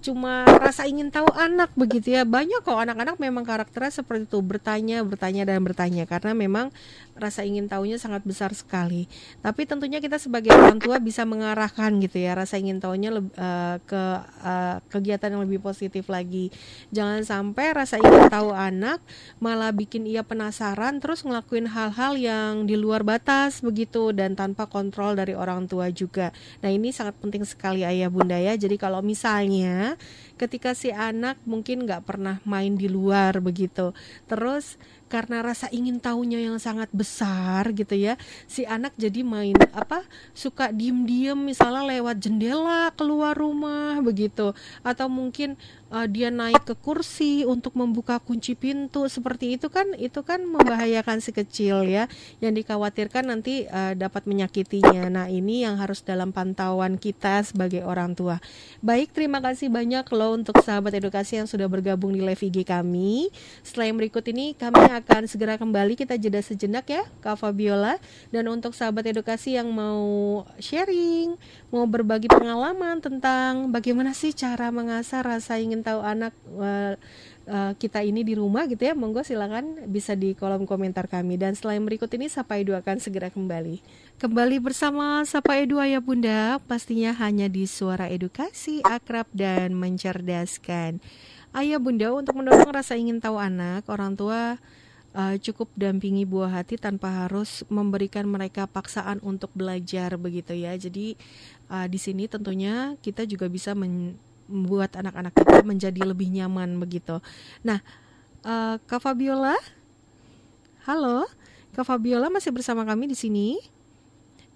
cuma 0.03 0.47
rasa 0.59 0.85
ingin 0.91 1.09
tahu 1.09 1.27
anak 1.35 1.71
begitu 1.79 2.15
ya. 2.15 2.27
Banyak 2.27 2.67
kok 2.67 2.77
anak-anak 2.77 3.17
memang 3.23 3.47
karakternya 3.47 4.03
seperti 4.03 4.27
itu 4.27 4.39
bertanya 4.43 5.01
bertanya 5.07 5.43
dan 5.49 5.63
bertanya 5.63 6.05
karena 6.05 6.35
memang 6.35 6.75
rasa 7.19 7.43
ingin 7.43 7.67
tahunya 7.67 7.99
sangat 7.99 8.23
besar 8.23 8.55
sekali. 8.55 9.11
Tapi 9.43 9.65
tentunya 9.65 9.99
kita 9.99 10.19
sebagai 10.19 10.55
orang 10.55 10.79
tua 10.79 10.99
bisa 11.03 11.23
mengarahkan 11.25 11.99
gitu 12.03 12.23
ya 12.23 12.39
rasa 12.39 12.59
ingin 12.59 12.79
tahunya 12.79 13.11
uh, 13.15 13.77
ke 13.83 14.03
uh, 14.45 14.79
kegiatan 14.93 15.35
yang 15.35 15.43
lebih 15.47 15.63
positif 15.63 16.07
lagi. 16.13 16.51
Jangan 16.95 17.27
sampai 17.27 17.75
rasa 17.75 17.99
ingin 17.99 18.31
tahu 18.31 18.55
anak 18.55 19.03
malah 19.43 19.71
bikin 19.71 20.07
ia 20.07 20.23
penasaran 20.23 20.99
terus 21.03 21.23
ngelakuin 21.23 21.71
hal-hal 21.71 22.19
yang 22.19 22.67
di 22.67 22.79
luar 22.79 23.03
batas 23.03 23.61
begitu 23.63 24.11
dan 24.15 24.35
tanpa 24.35 24.67
kontrol 24.69 25.15
dari 25.15 25.35
orang 25.35 25.67
tua 25.71 25.91
juga. 25.91 26.31
Nah 26.63 26.71
ini 26.71 26.91
sangat 26.95 27.19
penting 27.23 27.43
sekali 27.47 27.83
ayah 27.83 28.11
bunda 28.11 28.39
ya. 28.39 28.59
Jadi 28.59 28.77
kalau 28.77 29.01
misalnya 29.01 29.88
ketika 30.35 30.75
si 30.75 30.91
anak 30.91 31.39
mungkin 31.47 31.87
nggak 31.87 32.03
pernah 32.05 32.43
main 32.43 32.75
di 32.75 32.91
luar 32.91 33.39
begitu. 33.39 33.95
Terus 34.27 34.77
karena 35.09 35.41
rasa 35.43 35.73
ingin 35.73 35.99
tahunya 35.99 36.47
yang 36.53 36.61
sangat 36.61 36.93
besar 36.93 37.73
gitu 37.73 37.97
ya 37.97 38.15
si 38.45 38.69
anak 38.69 38.95
jadi 38.95 39.25
main 39.25 39.57
apa 39.73 40.05
suka 40.37 40.71
diem-diem 40.71 41.37
misalnya 41.37 41.89
lewat 41.89 42.17
jendela 42.21 42.93
keluar 42.95 43.33
rumah 43.33 43.99
begitu. 44.05 44.53
Atau 44.85 45.09
mungkin 45.09 45.57
uh, 45.89 46.05
dia 46.05 46.29
naik 46.29 46.69
ke 46.69 46.75
kursi 46.77 47.47
untuk 47.49 47.79
membuka 47.79 48.21
kunci 48.21 48.53
pintu 48.59 49.09
seperti 49.09 49.57
itu 49.57 49.73
kan 49.73 49.95
itu 49.97 50.21
kan 50.27 50.45
membahayakan 50.45 51.23
si 51.23 51.31
kecil 51.33 51.87
ya 51.87 52.11
yang 52.43 52.53
dikhawatirkan 52.53 53.31
nanti 53.31 53.65
uh, 53.71 53.95
dapat 53.97 54.27
menyakitinya. 54.29 55.09
Nah 55.09 55.27
ini 55.31 55.65
yang 55.65 55.81
harus 55.81 56.05
dalam 56.05 56.35
pantauan 56.35 57.01
kita 57.01 57.41
sebagai 57.47 57.87
orang 57.87 58.13
tua. 58.13 58.43
Baik 58.85 59.15
terima 59.15 59.41
kasih 59.41 59.73
banyak 59.73 60.05
loh 60.13 60.37
untuk 60.37 60.61
sahabat 60.61 60.95
edukasi 60.99 61.41
yang 61.41 61.49
sudah 61.49 61.71
bergabung 61.71 62.13
di 62.13 62.21
live 62.21 62.43
IG 62.43 62.67
kami. 62.67 63.31
Yang 63.79 63.97
berikut 64.05 64.25
ini 64.35 64.53
kami 64.53 64.85
akan 64.99 65.31
segera 65.31 65.55
kembali 65.57 65.95
kita 65.95 66.19
jeda 66.19 66.43
sejenak 66.43 66.87
ya 66.91 67.03
Kak 67.23 67.39
Fabiola 67.41 67.97
dan 68.35 68.47
untuk 68.51 68.75
sahabat 68.75 69.07
edukasi 69.09 69.55
yang 69.55 69.71
mau 69.71 70.43
sharing 70.59 71.39
mau 71.71 71.87
berbagi 71.87 72.27
pengalaman 72.27 72.99
tentang 72.99 73.71
bagaimana 73.71 74.13
sih 74.13 74.35
cara 74.35 74.69
mengasah 74.75 75.23
rasa 75.23 75.57
ingin 75.57 75.81
tahu 75.81 76.01
anak 76.05 76.35
uh, 77.49 77.73
kita 77.81 78.05
ini 78.05 78.23
di 78.23 78.37
rumah 78.37 78.69
gitu 78.69 78.85
ya, 78.85 78.93
monggo 78.93 79.25
silakan 79.25 79.89
bisa 79.89 80.13
di 80.13 80.37
kolom 80.37 80.69
komentar 80.69 81.09
kami. 81.09 81.41
Dan 81.41 81.57
yang 81.57 81.85
berikut 81.89 82.13
ini 82.15 82.29
Sapa 82.29 82.61
Edu 82.61 82.77
akan 82.77 83.01
segera 83.01 83.33
kembali. 83.33 83.81
Kembali 84.21 84.57
bersama 84.61 85.25
Sapa 85.25 85.57
Edu 85.57 85.81
Ayah 85.81 86.05
Bunda, 86.05 86.61
pastinya 86.69 87.17
hanya 87.17 87.49
di 87.49 87.65
Suara 87.65 88.07
Edukasi, 88.13 88.85
akrab 88.85 89.27
dan 89.33 89.73
mencerdaskan. 89.75 91.01
Ayah 91.57 91.81
Bunda 91.81 92.13
untuk 92.13 92.37
mendorong 92.37 92.71
rasa 92.71 92.95
ingin 93.01 93.25
tahu 93.25 93.41
anak, 93.41 93.89
orang 93.89 94.13
tua 94.15 94.61
uh, 95.15 95.37
cukup 95.41 95.69
dampingi 95.79 96.29
buah 96.29 96.61
hati 96.61 96.77
tanpa 96.77 97.25
harus 97.25 97.65
memberikan 97.71 98.27
mereka 98.29 98.69
paksaan 98.69 99.23
untuk 99.25 99.53
belajar 99.57 100.17
begitu 100.21 100.53
ya. 100.53 100.75
Jadi 100.77 101.15
uh, 101.73 101.87
di 101.87 101.99
sini 102.01 102.27
tentunya 102.29 102.97
kita 103.01 103.25
juga 103.25 103.47
bisa 103.49 103.73
membuat 103.73 104.99
anak-anak 104.99 105.33
kita 105.37 105.63
menjadi 105.65 106.01
lebih 106.05 106.29
nyaman 106.33 106.77
begitu. 106.77 107.21
Nah, 107.65 107.81
uh, 108.45 108.77
Kak 108.85 109.01
Fabiola, 109.05 109.57
halo, 110.85 111.25
Kak 111.73 111.87
Fabiola 111.87 112.29
masih 112.29 112.53
bersama 112.53 112.85
kami 112.85 113.13
di 113.13 113.17
sini. 113.17 113.49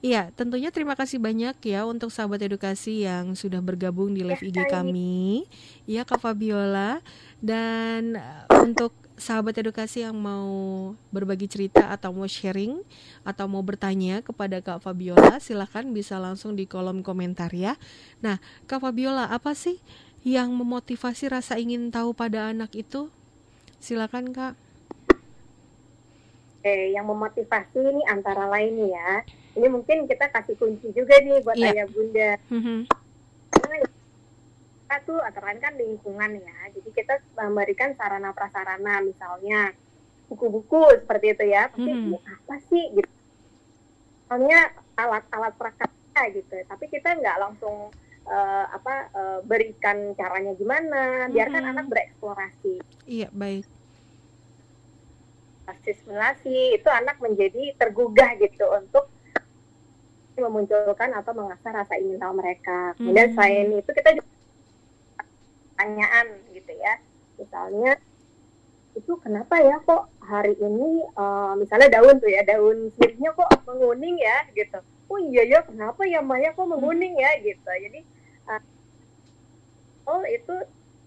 Iya, 0.03 0.35
tentunya 0.35 0.75
terima 0.75 0.99
kasih 0.99 1.23
banyak 1.23 1.63
ya 1.63 1.87
untuk 1.87 2.11
sahabat 2.11 2.43
edukasi 2.43 3.07
yang 3.07 3.39
sudah 3.39 3.63
bergabung 3.63 4.11
di 4.11 4.27
live 4.27 4.43
IG 4.43 4.67
kami. 4.67 5.47
Iya, 5.87 6.03
Kak 6.03 6.19
Fabiola. 6.19 6.99
Dan 7.39 8.19
untuk 8.51 8.91
sahabat 9.23 9.55
edukasi 9.63 10.03
yang 10.03 10.19
mau 10.19 10.51
berbagi 11.15 11.47
cerita 11.47 11.95
atau 11.95 12.11
mau 12.11 12.27
sharing 12.27 12.83
atau 13.23 13.47
mau 13.47 13.63
bertanya 13.63 14.19
kepada 14.27 14.59
Kak 14.59 14.83
Fabiola, 14.83 15.39
silahkan 15.39 15.87
bisa 15.95 16.19
langsung 16.19 16.59
di 16.59 16.67
kolom 16.67 17.07
komentar 17.07 17.55
ya. 17.55 17.79
Nah, 18.19 18.43
Kak 18.67 18.83
Fabiola, 18.83 19.31
apa 19.31 19.55
sih 19.55 19.79
yang 20.27 20.51
memotivasi 20.51 21.31
rasa 21.31 21.63
ingin 21.63 21.95
tahu 21.95 22.11
pada 22.19 22.51
anak 22.51 22.75
itu? 22.75 23.07
Silakan 23.79 24.35
Kak. 24.35 24.59
Eh, 26.67 26.95
yang 26.95 27.07
memotivasi 27.07 27.79
ini 27.79 28.03
antara 28.11 28.51
lain 28.51 28.91
ya. 28.91 29.23
Ini 29.55 29.67
mungkin 29.71 30.11
kita 30.11 30.31
kasih 30.35 30.59
kunci 30.59 30.91
juga 30.91 31.19
nih 31.23 31.39
buat 31.47 31.59
yeah. 31.59 31.75
ayah 31.75 31.87
bunda. 31.87 32.31
Mm-hmm. 32.51 32.79
Kita 34.93 35.09
tuh 35.09 35.25
antara 35.25 35.49
lain 35.49 35.65
kan 35.65 35.73
lingkungan 35.73 36.37
ya. 36.37 36.59
Jadi 36.77 36.93
kita 36.93 37.17
memberikan 37.33 37.97
sarana 37.97 38.37
prasarana 38.37 39.01
misalnya 39.01 39.73
buku-buku 40.29 41.01
seperti 41.01 41.33
itu 41.33 41.45
ya. 41.49 41.73
Tapi 41.73 41.89
mm-hmm. 41.89 42.21
apa 42.21 42.55
sih 42.69 42.93
gitu? 42.93 43.09
Misalnya 44.29 44.69
alat-alat 45.01 45.57
prakarya 45.57 46.23
gitu. 46.37 46.61
Tapi 46.69 46.85
kita 46.93 47.09
nggak 47.09 47.41
langsung 47.41 47.89
uh, 48.29 48.65
apa 48.69 49.09
uh, 49.17 49.39
berikan 49.49 50.13
caranya 50.13 50.53
gimana. 50.61 51.33
Biarkan 51.33 51.65
mm-hmm. 51.65 51.73
anak 51.73 51.87
bereksplorasi. 51.89 52.85
Iya 53.09 53.33
baik 53.33 53.65
simulasi 55.81 56.77
itu 56.77 56.89
anak 56.93 57.17
menjadi 57.17 57.73
tergugah 57.81 58.37
gitu 58.37 58.69
untuk 58.77 59.09
memunculkan 60.37 61.17
atau 61.17 61.33
mengasah 61.33 61.73
rasa 61.73 61.97
ingin 61.97 62.21
tahu 62.21 62.37
mereka. 62.37 62.93
Kemudian 63.01 63.33
hmm. 63.33 63.35
selain 63.41 63.69
itu 63.81 63.91
kita 63.91 64.11
juga 64.21 64.29
pertanyaan 65.83 66.27
gitu 66.55 66.73
ya. 66.79 66.95
Misalnya 67.43 67.99
itu 68.95 69.13
kenapa 69.19 69.59
ya 69.59 69.83
kok 69.83 70.07
hari 70.23 70.55
ini 70.63 71.03
uh, 71.19 71.59
misalnya 71.59 71.99
daun 71.99 72.23
tuh 72.23 72.31
ya 72.31 72.47
daun 72.47 72.87
sirihnya 72.95 73.35
kok 73.35 73.51
menguning 73.67 74.15
ya 74.23 74.47
gitu. 74.55 74.79
Oh 75.11 75.19
iya 75.19 75.43
ya 75.43 75.67
kenapa 75.67 76.07
ya 76.07 76.23
Maya 76.23 76.55
kok 76.55 76.71
menguning 76.71 77.19
ya 77.19 77.35
gitu. 77.43 77.67
Jadi 77.67 78.07
uh, 78.47 78.63
oh 80.07 80.23
itu 80.23 80.55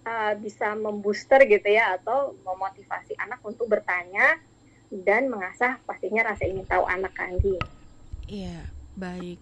uh, 0.03 0.33
bisa 0.43 0.75
membooster 0.75 1.39
gitu 1.47 1.71
ya 1.71 1.95
atau 1.95 2.35
memotivasi 2.43 3.15
anak 3.15 3.39
untuk 3.47 3.71
bertanya 3.71 4.35
dan 4.91 5.31
mengasah 5.31 5.79
pastinya 5.88 6.35
rasa 6.35 6.51
ingin 6.51 6.67
tahu 6.67 6.83
anak 6.83 7.15
Kandi. 7.15 7.63
Iya, 8.27 8.65
baik. 8.95 9.39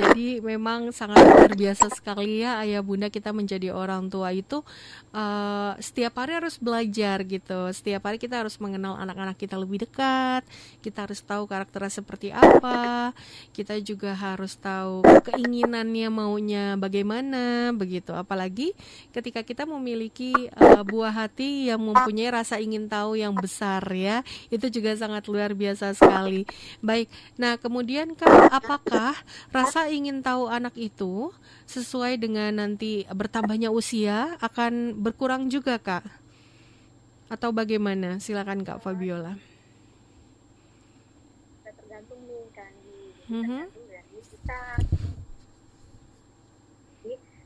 Jadi 0.00 0.40
memang 0.40 0.96
sangat 0.96 1.20
luar 1.20 1.52
biasa 1.52 1.92
sekali 1.92 2.40
ya 2.40 2.62
ayah 2.64 2.80
bunda 2.80 3.12
kita 3.12 3.36
menjadi 3.36 3.68
orang 3.74 4.08
tua 4.08 4.32
itu 4.32 4.64
uh, 5.12 5.76
setiap 5.76 6.16
hari 6.24 6.40
harus 6.40 6.56
belajar 6.56 7.20
gitu. 7.28 7.68
Setiap 7.74 8.08
hari 8.08 8.16
kita 8.16 8.40
harus 8.40 8.56
mengenal 8.56 8.96
anak-anak 8.96 9.36
kita 9.36 9.60
lebih 9.60 9.84
dekat. 9.84 10.46
Kita 10.80 11.04
harus 11.04 11.20
tahu 11.20 11.44
karakternya 11.44 11.92
seperti 11.92 12.32
apa. 12.32 13.12
Kita 13.52 13.76
juga 13.84 14.16
harus 14.16 14.56
tahu 14.56 15.04
keinginannya 15.04 16.08
maunya 16.08 16.64
bagaimana 16.80 17.76
begitu. 17.76 18.16
Apalagi 18.16 18.72
ketika 19.12 19.44
kita 19.44 19.68
memiliki 19.68 20.32
uh, 20.56 20.80
buah 20.80 21.12
hati 21.12 21.68
yang 21.68 21.80
mempunyai 21.84 22.32
rasa 22.32 22.56
ingin 22.56 22.88
tahu 22.88 23.20
yang 23.20 23.36
besar 23.36 23.84
ya. 23.92 24.24
Itu 24.48 24.72
juga 24.72 24.96
sangat 24.96 25.28
luar 25.28 25.52
biasa 25.52 25.92
sekali. 25.92 26.48
Baik. 26.80 27.12
Nah, 27.36 27.60
kemudian 27.60 28.16
kan 28.16 28.48
apakah 28.48 28.89
rasa 29.54 29.86
ingin 29.86 30.22
tahu 30.24 30.50
anak 30.50 30.74
itu 30.74 31.30
sesuai 31.70 32.18
dengan 32.18 32.50
nanti 32.50 33.06
bertambahnya 33.06 33.70
usia 33.70 34.34
akan 34.42 34.98
berkurang 34.98 35.46
juga 35.46 35.78
kak? 35.78 36.04
Atau 37.30 37.54
bagaimana? 37.54 38.18
Silakan 38.18 38.66
kak 38.66 38.82
Fabiola. 38.82 39.38
Tergantung 41.62 42.20
nih 42.26 42.46
kan, 42.50 42.72
dari 43.86 44.20
kita. 44.20 44.60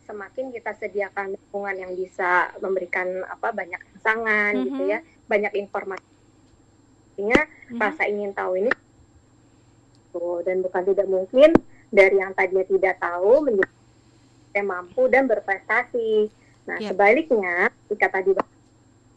semakin 0.05 0.53
kita 0.53 0.77
sediakan 0.77 1.33
lingkungan 1.33 1.81
yang 1.81 1.97
bisa 1.97 2.53
memberikan 2.61 3.25
apa 3.25 3.57
banyak 3.57 3.81
rangsangan 3.81 4.53
mm 4.53 4.61
-hmm. 4.61 4.67
gitu 4.69 4.83
ya, 4.85 4.99
banyak 5.25 5.53
informasi. 5.65 6.05
Artinya 7.17 7.41
mm 7.41 7.49
-hmm. 7.73 7.81
rasa 7.81 8.03
ingin 8.05 8.37
tahu 8.37 8.53
ini 8.61 8.69
dan 10.47 10.63
bukan 10.63 10.83
tidak 10.93 11.09
mungkin 11.11 11.51
dari 11.91 12.17
yang 12.19 12.35
tadinya 12.35 12.67
tidak 12.67 12.95
tahu 12.99 13.47
menjadi 13.47 14.63
mampu 14.63 15.07
dan 15.11 15.27
berprestasi. 15.27 16.31
Nah, 16.65 16.79
yeah. 16.81 16.91
sebaliknya, 16.91 17.69
jika 17.91 18.09
tadi 18.09 18.33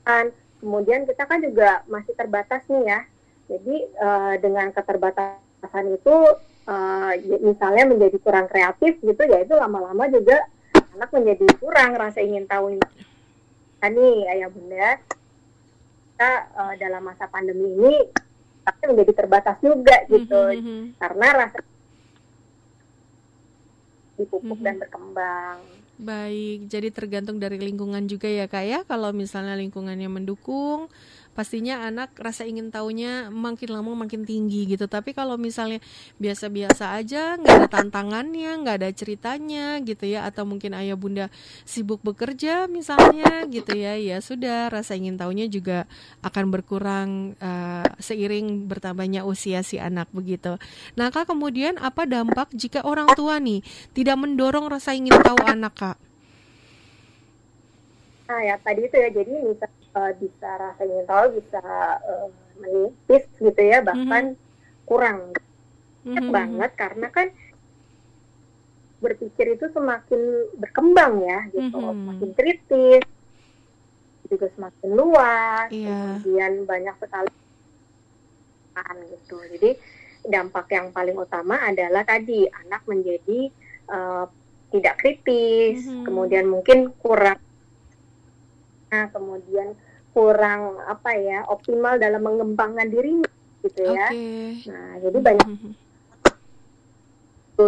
kan 0.08 0.30
kemudian 0.58 1.06
kita 1.06 1.24
kan 1.30 1.40
juga 1.44 1.86
masih 1.86 2.14
terbatas 2.18 2.66
nih 2.68 2.84
ya. 2.86 3.00
Jadi 3.48 3.76
uh, 3.96 4.36
dengan 4.44 4.68
keterbatasan 4.76 5.86
itu 5.96 6.16
uh, 6.68 7.12
misalnya 7.40 7.88
menjadi 7.88 8.18
kurang 8.20 8.52
kreatif 8.52 9.00
gitu 9.00 9.24
ya 9.24 9.48
itu 9.48 9.56
lama-lama 9.56 10.12
juga 10.12 10.44
anak 10.98 11.10
menjadi 11.16 11.48
kurang 11.62 11.96
rasa 11.96 12.20
ingin 12.20 12.44
tahu 12.50 12.76
ini. 12.76 12.90
Nah, 13.78 13.90
nih 13.94 14.18
ayah 14.34 14.50
bunda 14.50 15.00
kita 16.18 16.34
uh, 16.58 16.74
dalam 16.82 17.06
masa 17.06 17.30
pandemi 17.30 17.78
ini 17.78 17.94
tapi 18.68 18.84
menjadi 18.92 19.12
terbatas 19.24 19.56
juga 19.64 19.96
gitu 20.12 20.36
mm 20.36 20.60
-hmm. 20.60 20.82
karena 21.00 21.28
rasa 21.40 21.58
dipupuk 24.20 24.44
mm 24.44 24.52
-hmm. 24.52 24.66
dan 24.68 24.76
berkembang. 24.84 25.58
Baik, 25.98 26.70
jadi 26.70 26.94
tergantung 26.94 27.42
dari 27.42 27.58
lingkungan 27.58 28.06
juga 28.06 28.30
ya 28.30 28.46
kak 28.46 28.66
ya. 28.70 28.80
Kalau 28.86 29.10
misalnya 29.18 29.58
lingkungannya 29.58 30.06
mendukung, 30.06 30.94
pastinya 31.38 31.86
anak 31.86 32.18
rasa 32.18 32.50
ingin 32.50 32.74
tahunya 32.74 33.30
makin 33.30 33.70
lama 33.70 33.94
makin 33.94 34.26
tinggi 34.26 34.66
gitu. 34.66 34.90
Tapi 34.90 35.14
kalau 35.14 35.38
misalnya 35.38 35.78
biasa-biasa 36.18 36.98
aja 36.98 37.38
nggak 37.38 37.54
ada 37.62 37.70
tantangannya 37.70 38.58
nggak 38.66 38.76
ada 38.82 38.90
ceritanya 38.90 39.78
gitu 39.86 40.10
ya 40.10 40.26
atau 40.26 40.50
mungkin 40.50 40.74
ayah 40.74 40.98
bunda 40.98 41.30
sibuk 41.62 42.02
bekerja 42.02 42.66
misalnya 42.66 43.46
gitu 43.54 43.78
ya 43.78 43.94
ya 44.02 44.18
sudah 44.18 44.74
rasa 44.74 44.98
ingin 44.98 45.14
tahunya 45.14 45.46
juga 45.46 45.86
akan 46.26 46.50
berkurang 46.50 47.38
uh, 47.38 47.86
seiring 48.02 48.66
bertambahnya 48.66 49.22
usia 49.22 49.62
si 49.62 49.78
anak 49.78 50.10
begitu. 50.10 50.58
Nah 50.98 51.14
kak 51.14 51.30
kemudian 51.30 51.78
apa 51.78 52.10
dampak 52.10 52.50
jika 52.58 52.82
orang 52.82 53.14
tua 53.14 53.38
nih 53.38 53.62
tidak 53.94 54.18
mendorong 54.18 54.66
rasa 54.66 54.98
ingin 54.98 55.14
tahu 55.22 55.38
anak 55.46 55.78
kak? 55.78 55.98
Nah 58.26 58.42
ya 58.42 58.56
tadi 58.58 58.82
itu 58.90 58.98
ya. 58.98 59.10
Jadi 59.14 59.32
misal 59.46 59.77
uh, 59.98 60.12
bisa 60.22 60.50
rasa 60.62 60.84
tahu 60.86 61.26
bisa 61.42 61.62
uh, 62.06 62.30
menipis 62.62 63.26
gitu 63.42 63.62
ya 63.62 63.82
bahkan 63.82 64.38
mm-hmm. 64.38 64.86
kurang 64.86 65.34
mm-hmm. 66.06 66.30
banget 66.30 66.72
karena 66.78 67.08
kan 67.10 67.28
berpikir 68.98 69.54
itu 69.58 69.66
semakin 69.74 70.22
berkembang 70.58 71.22
ya 71.22 71.40
gitu 71.54 71.78
mm-hmm. 71.78 71.98
semakin 72.02 72.32
kritis 72.34 73.06
juga 74.28 74.48
semakin 74.54 74.90
luas 74.94 75.70
yeah. 75.72 76.18
kemudian 76.20 76.54
banyak 76.68 76.96
sekali 77.00 77.34
gitu 79.10 79.38
jadi 79.58 79.72
dampak 80.28 80.70
yang 80.70 80.94
paling 80.94 81.18
utama 81.18 81.58
adalah 81.66 82.04
tadi 82.06 82.46
anak 82.46 82.84
menjadi 82.86 83.50
uh, 83.90 84.26
tidak 84.74 85.00
kritis 85.00 85.86
mm-hmm. 85.88 86.04
kemudian 86.04 86.46
mungkin 86.50 86.92
kurang 87.00 87.40
nah 88.88 89.08
kemudian 89.12 89.78
kurang 90.18 90.82
apa 90.90 91.14
ya 91.14 91.46
optimal 91.46 92.02
dalam 92.02 92.26
mengembangkan 92.26 92.90
dirinya 92.90 93.30
gitu 93.62 93.86
ya. 93.86 94.10
Okay. 94.10 94.66
Nah 94.66 94.98
jadi 94.98 95.18
banyak 95.22 95.46
mm-hmm. 95.46 95.74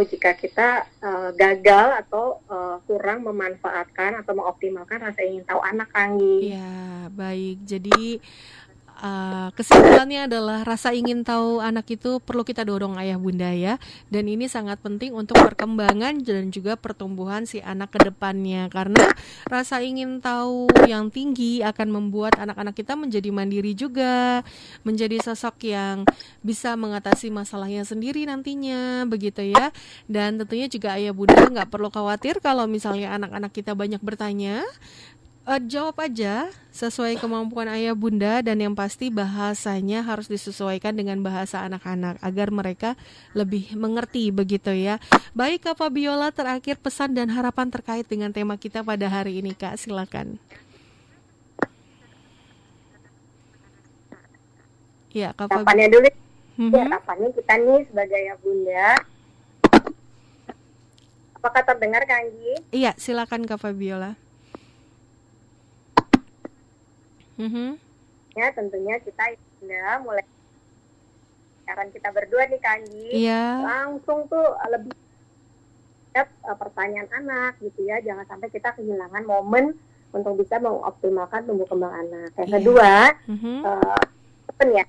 jika 0.09 0.33
kita 0.38 0.85
uh, 1.01 1.29
gagal 1.33 2.05
atau 2.05 2.41
uh, 2.49 2.81
kurang 2.89 3.25
memanfaatkan 3.25 4.21
atau 4.21 4.33
mengoptimalkan 4.38 5.01
rasa 5.01 5.21
ingin 5.21 5.45
tahu 5.45 5.62
anak 5.62 5.93
Anggi. 5.93 6.57
Ya 6.57 7.09
baik 7.13 7.62
jadi 7.69 8.17
uh, 8.99 9.49
kesimpulannya 9.55 10.27
adalah 10.27 10.62
rasa 10.67 10.91
ingin 10.91 11.23
tahu 11.23 11.63
anak 11.63 11.88
itu 11.89 12.19
perlu 12.19 12.43
kita 12.43 12.67
dorong 12.67 12.99
ayah 12.99 13.15
bunda 13.15 13.49
ya. 13.51 13.79
Dan 14.12 14.27
ini 14.27 14.45
sangat 14.51 14.79
penting 14.83 15.15
untuk 15.15 15.39
perkembangan 15.39 16.21
dan 16.21 16.51
juga 16.51 16.75
pertumbuhan 16.75 17.47
si 17.47 17.63
anak 17.63 17.95
ke 17.95 17.99
depannya. 18.12 18.67
Karena 18.67 19.09
rasa 19.47 19.81
ingin 19.81 20.19
tahu 20.19 20.69
yang 20.85 21.09
tinggi 21.09 21.63
akan 21.63 21.88
membuat 21.89 22.38
anak-anak 22.38 22.75
kita 22.75 22.93
menjadi 22.99 23.29
mandiri 23.31 23.73
juga. 23.73 24.43
Menjadi 24.83 25.19
sosok 25.23 25.65
yang 25.65 26.03
bisa 26.43 26.75
mengatasi 26.75 27.31
masalahnya 27.31 27.88
sendiri 27.88 28.27
nantinya 28.27 29.07
begitu 29.07 29.41
ya. 29.49 29.71
Dan 30.05 30.38
tentunya 30.38 30.67
juga 30.67 30.99
ayah 30.99 31.15
bunda 31.15 31.39
nggak 31.47 31.71
perlu 31.71 31.89
khawatir 31.89 32.43
kalau 32.43 32.67
misalnya 32.67 33.15
anak-anak 33.15 33.51
kita 33.55 33.73
banyak 33.73 33.99
bertanya 34.03 34.62
uh, 35.49 35.62
jawab 35.65 35.97
aja 35.97 36.53
sesuai 36.69 37.17
kemampuan 37.17 37.65
ayah 37.73 37.97
bunda 37.97 38.45
dan 38.45 38.62
yang 38.62 38.77
pasti 38.77 39.09
bahasanya 39.09 40.05
harus 40.05 40.29
disesuaikan 40.29 40.93
dengan 40.93 41.17
bahasa 41.25 41.65
anak-anak 41.65 42.21
agar 42.21 42.53
mereka 42.53 42.93
lebih 43.33 43.73
mengerti 43.73 44.29
begitu 44.29 44.69
ya. 44.71 45.01
Baik 45.33 45.65
Kak 45.65 45.81
Fabiola 45.81 46.29
terakhir 46.29 46.77
pesan 46.77 47.17
dan 47.17 47.33
harapan 47.33 47.73
terkait 47.73 48.05
dengan 48.05 48.29
tema 48.29 48.55
kita 48.55 48.85
pada 48.85 49.09
hari 49.09 49.41
ini 49.41 49.57
Kak 49.57 49.81
silakan. 49.81 50.38
Ya, 55.09 55.33
Kak 55.33 55.49
Fabi- 55.49 55.65
Harapannya 55.65 55.88
dulu, 55.89 56.09
Mhm. 56.62 56.69
ya, 56.69 56.83
harapannya 56.85 57.29
kita 57.33 57.53
nih 57.57 57.81
sebagai 57.89 58.17
ayah 58.21 58.38
bunda. 58.45 58.89
Apakah 61.41 61.62
terdengar 61.65 62.05
Kak 62.05 62.19
Anggi? 62.29 62.53
Iya, 62.69 62.93
silakan 63.01 63.49
Kak 63.49 63.57
Fabiola. 63.57 64.28
Mhm. 67.39 67.80
Ya, 68.36 68.47
tentunya 68.52 68.99
kita 68.99 69.23
bunda 69.58 70.04
mulai 70.04 70.23
sekarang 71.63 71.89
kita 71.93 72.10
berdua 72.12 72.43
nih 72.45 72.62
Anggi. 72.62 73.08
Iya. 73.25 73.43
Langsung 73.63 74.28
tuh 74.28 74.41
uh, 74.43 74.69
lebih 74.69 74.93
uh, 76.17 76.58
pertanyaan 76.58 77.10
anak 77.15 77.58
gitu 77.63 77.88
ya. 77.88 78.04
Jangan 78.04 78.25
sampai 78.28 78.49
kita 78.52 78.75
kehilangan 78.75 79.23
momen 79.23 79.78
untuk 80.10 80.41
bisa 80.41 80.58
mengoptimalkan 80.58 81.45
tumbuh 81.45 81.69
kembang 81.69 81.93
anak. 81.93 82.34
Yang 82.36 82.49
Iya. 82.49 82.56
kedua, 82.58 82.93
Mhm. 83.30 83.56
eh, 83.62 84.04
open 84.49 84.69
ya. 84.73 84.86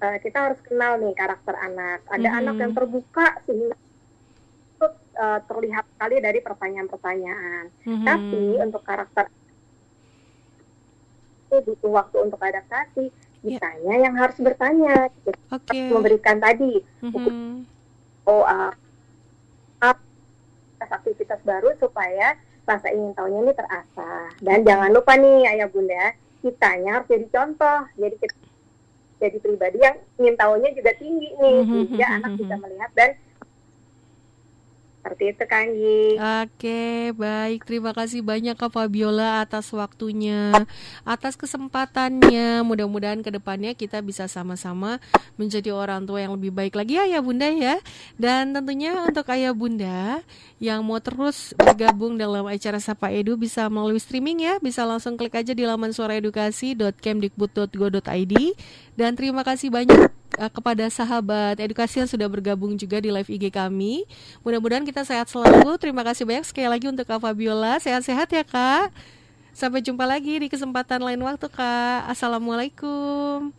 Eh, 0.00 0.16
kita 0.24 0.38
harus 0.48 0.60
kenal 0.64 0.96
nih 0.96 1.12
karakter 1.12 1.52
anak. 1.52 2.00
Ada 2.08 2.28
Mhm. 2.28 2.38
anak 2.40 2.56
yang 2.60 2.72
terbuka 2.72 3.26
sehingga 3.44 3.76
eh, 5.14 5.40
terlihat 5.46 5.84
sekali 5.94 6.16
dari 6.18 6.40
pertanyaan-pertanyaan. 6.42 7.64
Mhm. 7.86 8.02
Tapi 8.02 8.40
untuk 8.58 8.82
karakter 8.82 9.30
itu 11.54 11.70
butuh 11.70 11.90
waktu 11.94 12.16
untuk 12.18 12.40
adaptasi. 12.42 13.14
Ya. 13.44 13.60
Kitanya 13.60 13.94
yang 14.08 14.14
harus 14.16 14.36
bertanya, 14.40 15.12
kita 15.22 15.30
Oke. 15.52 15.68
harus 15.70 15.92
memberikan 15.92 16.36
tadi 16.40 16.80
Mhm. 17.04 17.68
oh 18.24 18.40
uh, 18.40 18.72
aktivitas 20.84 21.40
baru 21.44 21.72
supaya 21.76 22.36
rasa 22.64 22.88
ingin 22.92 23.12
tahunya 23.12 23.40
ini 23.44 23.52
terasa. 23.52 24.32
Dan 24.40 24.64
jangan 24.64 24.90
lupa 24.92 25.16
nih 25.16 25.48
ayah 25.52 25.68
bunda, 25.68 26.16
kitanya 26.40 27.00
harus 27.00 27.08
jadi 27.08 27.26
contoh. 27.28 27.80
Jadi 28.00 28.16
kita 28.20 28.34
jadi 29.20 29.36
pribadi 29.40 29.78
yang 29.80 29.96
ingin 30.20 30.36
tahunya 30.36 30.70
juga 30.76 30.92
tinggi 30.96 31.28
nih, 31.36 31.58
Mhm, 31.60 31.68
sehingga 31.68 32.06
mhm, 32.08 32.16
anak 32.20 32.30
mhm. 32.32 32.38
bisa 32.40 32.54
melihat 32.60 32.90
dan 32.96 33.10
seperti 35.04 35.36
itu 35.36 35.44
Kanggi. 35.44 36.16
Oke, 36.16 37.12
baik. 37.12 37.68
Terima 37.68 37.92
kasih 37.92 38.24
banyak 38.24 38.56
Kak 38.56 38.72
Fabiola 38.72 39.44
atas 39.44 39.68
waktunya, 39.76 40.64
atas 41.04 41.36
kesempatannya. 41.36 42.64
Mudah-mudahan 42.64 43.20
ke 43.20 43.28
depannya 43.28 43.76
kita 43.76 44.00
bisa 44.00 44.24
sama-sama 44.32 44.96
menjadi 45.36 45.76
orang 45.76 46.08
tua 46.08 46.24
yang 46.24 46.32
lebih 46.40 46.56
baik 46.56 46.72
lagi 46.72 46.96
ya, 46.96 47.04
ya 47.04 47.20
Bunda 47.20 47.52
ya. 47.52 47.76
Dan 48.16 48.56
tentunya 48.56 48.96
untuk 49.04 49.28
Ayah 49.28 49.52
Bunda 49.52 50.24
yang 50.56 50.80
mau 50.80 50.96
terus 51.04 51.52
bergabung 51.60 52.16
dalam 52.16 52.48
acara 52.48 52.80
Sapa 52.80 53.12
Edu 53.12 53.36
bisa 53.36 53.68
melalui 53.68 54.00
streaming 54.00 54.40
ya, 54.40 54.56
bisa 54.56 54.88
langsung 54.88 55.20
klik 55.20 55.36
aja 55.36 55.52
di 55.52 55.68
laman 55.68 55.92
suaraedukasi.kemdikbud.go.id. 55.92 58.34
Dan 58.96 59.20
terima 59.20 59.44
kasih 59.44 59.68
banyak 59.68 60.23
eh, 60.40 60.50
kepada 60.50 60.84
sahabat 60.88 61.60
edukasi 61.60 62.00
yang 62.02 62.10
sudah 62.10 62.26
bergabung 62.26 62.74
juga 62.74 63.00
di 63.00 63.12
live 63.12 63.30
IG 63.30 63.52
kami. 63.52 64.08
Mudah-mudahan 64.40 64.84
kita 64.84 65.04
sehat 65.04 65.28
selalu. 65.28 65.76
Terima 65.76 66.02
kasih 66.02 66.24
banyak 66.24 66.44
sekali 66.48 66.68
lagi 66.68 66.86
untuk 66.88 67.04
Kak 67.04 67.20
Fabiola. 67.20 67.76
Sehat-sehat 67.80 68.28
ya 68.32 68.44
Kak. 68.44 68.94
Sampai 69.54 69.86
jumpa 69.86 70.02
lagi 70.02 70.40
di 70.42 70.50
kesempatan 70.50 70.98
lain 70.98 71.20
waktu 71.22 71.46
Kak. 71.46 72.10
Assalamualaikum. 72.10 73.54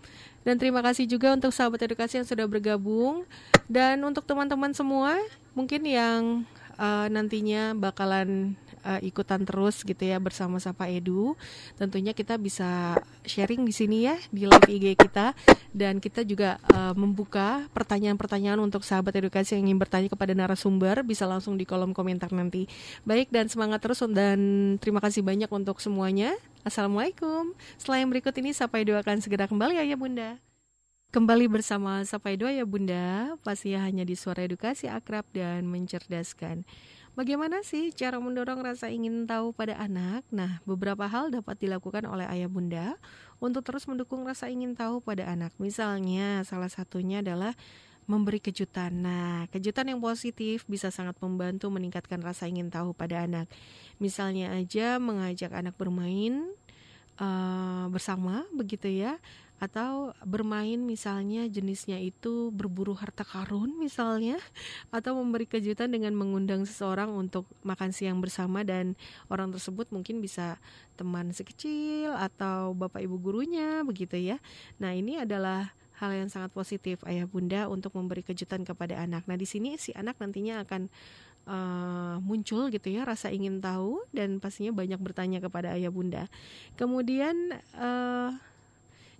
Dan 0.45 0.61
terima 0.61 0.85
kasih 0.85 1.09
juga 1.09 1.33
untuk 1.33 1.49
sahabat 1.49 1.81
edukasi 1.87 2.21
yang 2.21 2.27
sudah 2.27 2.45
bergabung. 2.45 3.25
Dan 3.65 4.03
untuk 4.05 4.27
teman-teman 4.29 4.75
semua, 4.77 5.17
mungkin 5.57 5.81
yang 5.87 6.43
eh, 6.77 7.07
nantinya 7.09 7.73
bakalan 7.73 8.59
eh, 8.85 9.09
ikutan 9.09 9.41
terus 9.41 9.81
gitu 9.81 10.05
ya 10.05 10.21
bersama 10.21 10.61
Sapa 10.61 10.85
Edu. 10.85 11.33
Tentunya 11.75 12.13
kita 12.13 12.37
bisa 12.37 12.93
sharing 13.25 13.65
di 13.65 13.73
sini 13.73 13.97
ya 14.05 14.15
di 14.29 14.45
live 14.45 14.69
IG 14.69 14.95
kita 15.01 15.33
dan 15.73 15.97
kita 15.97 16.21
juga 16.21 16.61
eh, 16.69 16.93
membuka 16.93 17.65
pertanyaan-pertanyaan 17.73 18.61
untuk 18.61 18.85
sahabat 18.85 19.17
edukasi 19.17 19.57
yang 19.57 19.73
ingin 19.73 19.81
bertanya 19.81 20.07
kepada 20.13 20.37
narasumber 20.37 21.01
bisa 21.01 21.25
langsung 21.25 21.57
di 21.57 21.65
kolom 21.65 21.91
komentar 21.91 22.29
nanti. 22.29 22.69
Baik 23.03 23.33
dan 23.33 23.49
semangat 23.49 23.81
terus 23.81 24.05
dan 24.05 24.37
terima 24.77 25.01
kasih 25.01 25.25
banyak 25.25 25.49
untuk 25.49 25.81
semuanya. 25.81 26.37
Assalamualaikum. 26.61 27.57
Yang 27.85 28.09
berikut 28.11 28.33
ini 28.37 28.51
Sapa 28.53 28.77
Edu 28.83 28.93
akan 28.93 29.17
segera 29.23 29.49
kembali 29.49 29.81
ya 29.81 29.97
Bunda. 29.97 30.37
Kembali 31.15 31.47
bersama 31.47 32.03
Sapa 32.03 32.35
Edu 32.35 32.43
ya 32.51 32.67
Bunda, 32.67 33.39
pastinya 33.39 33.87
hanya 33.87 34.03
di 34.03 34.19
suara 34.19 34.43
edukasi 34.43 34.91
akrab 34.91 35.23
dan 35.31 35.63
mencerdaskan. 35.63 36.67
Bagaimana 37.15 37.63
sih 37.63 37.95
cara 37.95 38.19
mendorong 38.19 38.59
rasa 38.59 38.91
ingin 38.91 39.23
tahu 39.23 39.55
pada 39.55 39.79
anak? 39.79 40.27
Nah, 40.35 40.59
beberapa 40.67 41.07
hal 41.07 41.31
dapat 41.31 41.55
dilakukan 41.63 42.03
oleh 42.03 42.27
ayah 42.27 42.51
bunda 42.51 42.99
untuk 43.39 43.63
terus 43.63 43.87
mendukung 43.87 44.27
rasa 44.27 44.51
ingin 44.51 44.75
tahu 44.75 44.99
pada 44.99 45.23
anak. 45.31 45.55
Misalnya, 45.55 46.43
salah 46.43 46.67
satunya 46.67 47.23
adalah 47.23 47.55
memberi 48.03 48.43
kejutan. 48.43 48.99
Nah, 48.99 49.47
kejutan 49.47 49.95
yang 49.95 50.03
positif 50.03 50.67
bisa 50.67 50.91
sangat 50.91 51.15
membantu 51.23 51.71
meningkatkan 51.71 52.19
rasa 52.19 52.51
ingin 52.51 52.67
tahu 52.67 52.91
pada 52.91 53.23
anak. 53.23 53.47
Misalnya 53.95 54.51
aja 54.51 54.99
mengajak 54.99 55.55
anak 55.55 55.79
bermain 55.79 56.51
eh, 57.15 57.85
bersama, 57.95 58.43
begitu 58.51 58.91
ya 58.91 59.15
atau 59.55 60.11
bermain 60.27 60.75
misalnya 60.75 61.47
jenisnya 61.47 61.95
itu 61.95 62.51
berburu 62.51 62.91
harta 62.91 63.23
karun 63.23 63.71
misalnya 63.79 64.35
atau 64.91 65.15
memberi 65.15 65.47
kejutan 65.47 65.95
dengan 65.95 66.11
mengundang 66.11 66.67
seseorang 66.67 67.15
untuk 67.15 67.47
makan 67.63 67.95
siang 67.95 68.19
bersama 68.19 68.67
dan 68.67 68.99
orang 69.31 69.55
tersebut 69.55 69.87
mungkin 69.95 70.19
bisa 70.19 70.59
teman 70.99 71.31
sekecil 71.31 72.11
atau 72.19 72.75
bapak 72.75 73.03
ibu 73.03 73.15
gurunya 73.15 73.83
begitu 73.87 74.19
ya. 74.19 74.37
Nah, 74.79 74.91
ini 74.91 75.23
adalah 75.23 75.71
hal 76.03 76.11
yang 76.11 76.27
sangat 76.27 76.51
positif 76.51 76.99
ayah 77.07 77.23
bunda 77.23 77.71
untuk 77.71 77.95
memberi 77.95 78.23
kejutan 78.27 78.67
kepada 78.67 78.99
anak. 78.99 79.23
Nah, 79.27 79.39
di 79.39 79.47
sini 79.47 79.79
si 79.79 79.95
anak 79.95 80.19
nantinya 80.19 80.67
akan 80.67 80.91
uh, 81.47 82.15
muncul 82.19 82.67
gitu 82.67 82.91
ya 82.91 83.07
rasa 83.07 83.31
ingin 83.31 83.63
tahu 83.63 84.03
dan 84.11 84.43
pastinya 84.43 84.75
banyak 84.75 84.99
bertanya 84.99 85.39
kepada 85.39 85.71
ayah 85.77 85.93
bunda. 85.93 86.27
Kemudian 86.75 87.55
uh, 87.79 88.35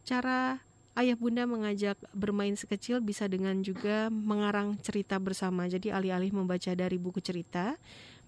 cara 0.06 0.62
ayah 0.96 1.18
bunda 1.20 1.44
mengajak 1.44 2.00
bermain 2.16 2.56
sekecil 2.56 3.04
bisa 3.04 3.28
dengan 3.28 3.60
juga 3.60 4.08
mengarang 4.08 4.80
cerita 4.80 5.20
bersama. 5.20 5.68
Jadi 5.68 5.92
alih-alih 5.92 6.32
membaca 6.32 6.72
dari 6.72 6.96
buku 6.96 7.20
cerita, 7.20 7.76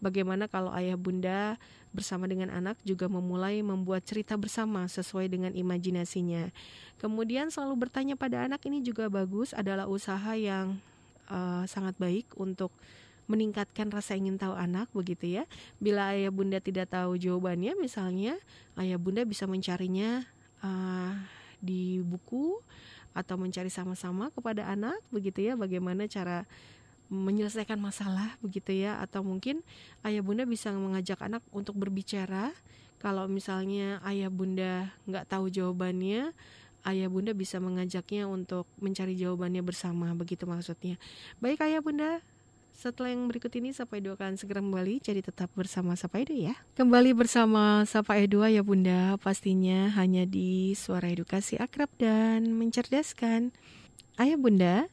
bagaimana 0.03 0.51
kalau 0.51 0.75
ayah 0.75 0.99
bunda 0.99 1.55
bersama 1.95 2.27
dengan 2.27 2.51
anak 2.51 2.75
juga 2.83 3.07
memulai 3.07 3.63
membuat 3.63 4.03
cerita 4.03 4.35
bersama 4.35 4.83
sesuai 4.85 5.31
dengan 5.31 5.55
imajinasinya. 5.55 6.51
Kemudian 6.99 7.47
selalu 7.49 7.87
bertanya 7.87 8.19
pada 8.19 8.43
anak 8.43 8.59
ini 8.67 8.83
juga 8.83 9.07
bagus 9.07 9.55
adalah 9.55 9.87
usaha 9.87 10.35
yang 10.35 10.75
uh, 11.31 11.63
sangat 11.65 11.95
baik 11.95 12.27
untuk 12.35 12.75
meningkatkan 13.27 13.91
rasa 13.91 14.15
ingin 14.15 14.39
tahu 14.39 14.55
anak 14.55 14.91
begitu 14.91 15.39
ya. 15.39 15.43
Bila 15.79 16.15
ayah 16.15 16.31
bunda 16.31 16.59
tidak 16.59 16.91
tahu 16.91 17.15
jawabannya 17.15 17.75
misalnya 17.79 18.35
ayah 18.79 18.99
bunda 18.99 19.23
bisa 19.23 19.47
mencarinya 19.47 20.23
uh, 20.63 21.36
di 21.63 22.01
buku 22.05 22.59
atau 23.17 23.35
mencari 23.35 23.73
sama-sama 23.73 24.29
kepada 24.29 24.69
anak 24.69 24.97
begitu 25.09 25.45
ya. 25.47 25.53
Bagaimana 25.57 26.05
cara 26.05 26.45
menyelesaikan 27.07 27.79
masalah 27.79 28.35
begitu 28.43 28.73
ya. 28.75 29.01
Atau 29.01 29.25
mungkin 29.25 29.65
ayah 30.05 30.21
bunda 30.21 30.45
bisa 30.45 30.69
mengajak 30.73 31.21
anak 31.23 31.41
untuk 31.49 31.73
berbicara. 31.77 32.53
Kalau 32.97 33.29
misalnya 33.29 34.01
ayah 34.05 34.29
bunda 34.33 34.89
nggak 35.05 35.29
tahu 35.29 35.53
jawabannya 35.53 36.33
ayah 36.87 37.09
bunda 37.11 37.35
bisa 37.35 37.59
mengajaknya 37.59 38.25
untuk 38.25 38.63
mencari 38.79 39.13
jawabannya 39.19 39.59
bersama 39.61 40.13
begitu 40.15 40.47
maksudnya. 40.47 40.95
Baik 41.43 41.61
ayah 41.67 41.83
bunda 41.83 42.23
setelah 42.75 43.09
yang 43.13 43.25
berikut 43.25 43.49
ini 43.57 43.73
Sapa 43.73 43.97
Edu 43.97 44.13
akan 44.13 44.35
segera 44.35 44.61
kembali. 44.61 45.01
Jadi 45.01 45.25
tetap 45.25 45.49
bersama 45.57 45.97
Sapa 45.97 46.21
Edu 46.21 46.35
ya. 46.35 46.53
Kembali 46.77 47.13
bersama 47.15 47.85
Sapa 47.89 48.19
Edu 48.19 48.45
ya 48.45 48.61
bunda. 48.61 49.17
Pastinya 49.19 49.91
hanya 49.97 50.27
di 50.27 50.77
Suara 50.77 51.09
Edukasi 51.09 51.57
Akrab 51.57 51.89
dan 51.97 52.53
Mencerdaskan. 52.53 53.55
Ayah 54.17 54.37
bunda 54.37 54.89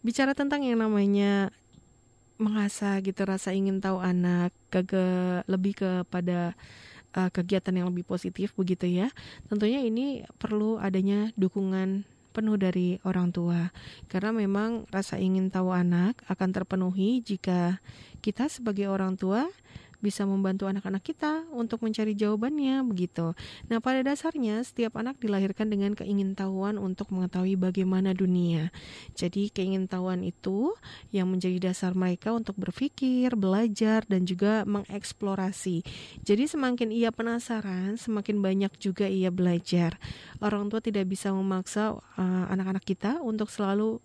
Bicara 0.00 0.32
tentang 0.32 0.64
yang 0.64 0.80
namanya 0.80 1.52
Mengasah 2.40 2.96
gitu 3.04 3.20
rasa 3.28 3.52
ingin 3.52 3.84
tahu 3.84 4.00
anak 4.00 4.54
ke 4.72 4.82
Lebih 5.44 5.76
kepada 5.76 6.56
uh, 7.14 7.30
kegiatan 7.30 7.74
yang 7.74 7.90
lebih 7.90 8.06
positif 8.06 8.54
begitu 8.56 8.86
ya. 8.86 9.10
Tentunya 9.50 9.82
ini 9.82 10.24
perlu 10.38 10.78
adanya 10.80 11.34
dukungan 11.36 12.06
penuh 12.30 12.56
dari 12.56 12.96
orang 13.02 13.34
tua. 13.34 13.68
Karena 14.06 14.30
memang 14.30 14.86
rasa 14.88 15.18
ingin 15.18 15.50
tahu 15.50 15.74
anak 15.74 16.22
akan 16.30 16.50
terpenuhi 16.54 17.20
jika 17.20 17.82
kita 18.22 18.46
sebagai 18.46 18.88
orang 18.88 19.18
tua 19.18 19.50
bisa 20.00 20.24
membantu 20.24 20.66
anak-anak 20.66 21.04
kita 21.04 21.44
untuk 21.52 21.84
mencari 21.84 22.16
jawabannya 22.16 22.82
begitu. 22.84 23.36
Nah, 23.68 23.78
pada 23.78 24.00
dasarnya 24.04 24.60
setiap 24.64 24.96
anak 24.96 25.20
dilahirkan 25.20 25.68
dengan 25.68 25.92
keingintahuan 25.94 26.80
untuk 26.80 27.12
mengetahui 27.14 27.56
bagaimana 27.60 28.16
dunia. 28.16 28.74
Jadi, 29.14 29.52
keingintahuan 29.52 30.24
itu 30.26 30.74
yang 31.14 31.28
menjadi 31.28 31.70
dasar 31.70 31.92
mereka 31.94 32.32
untuk 32.34 32.56
berpikir, 32.58 33.36
belajar 33.36 34.02
dan 34.08 34.26
juga 34.26 34.64
mengeksplorasi. 34.66 35.86
Jadi, 36.24 36.44
semakin 36.50 36.88
ia 36.90 37.14
penasaran, 37.14 38.00
semakin 38.00 38.42
banyak 38.42 38.72
juga 38.80 39.06
ia 39.06 39.28
belajar. 39.28 40.00
Orang 40.40 40.72
tua 40.72 40.82
tidak 40.82 41.06
bisa 41.06 41.30
memaksa 41.30 41.94
uh, 41.96 42.44
anak-anak 42.48 42.82
kita 42.82 43.20
untuk 43.20 43.52
selalu 43.52 44.00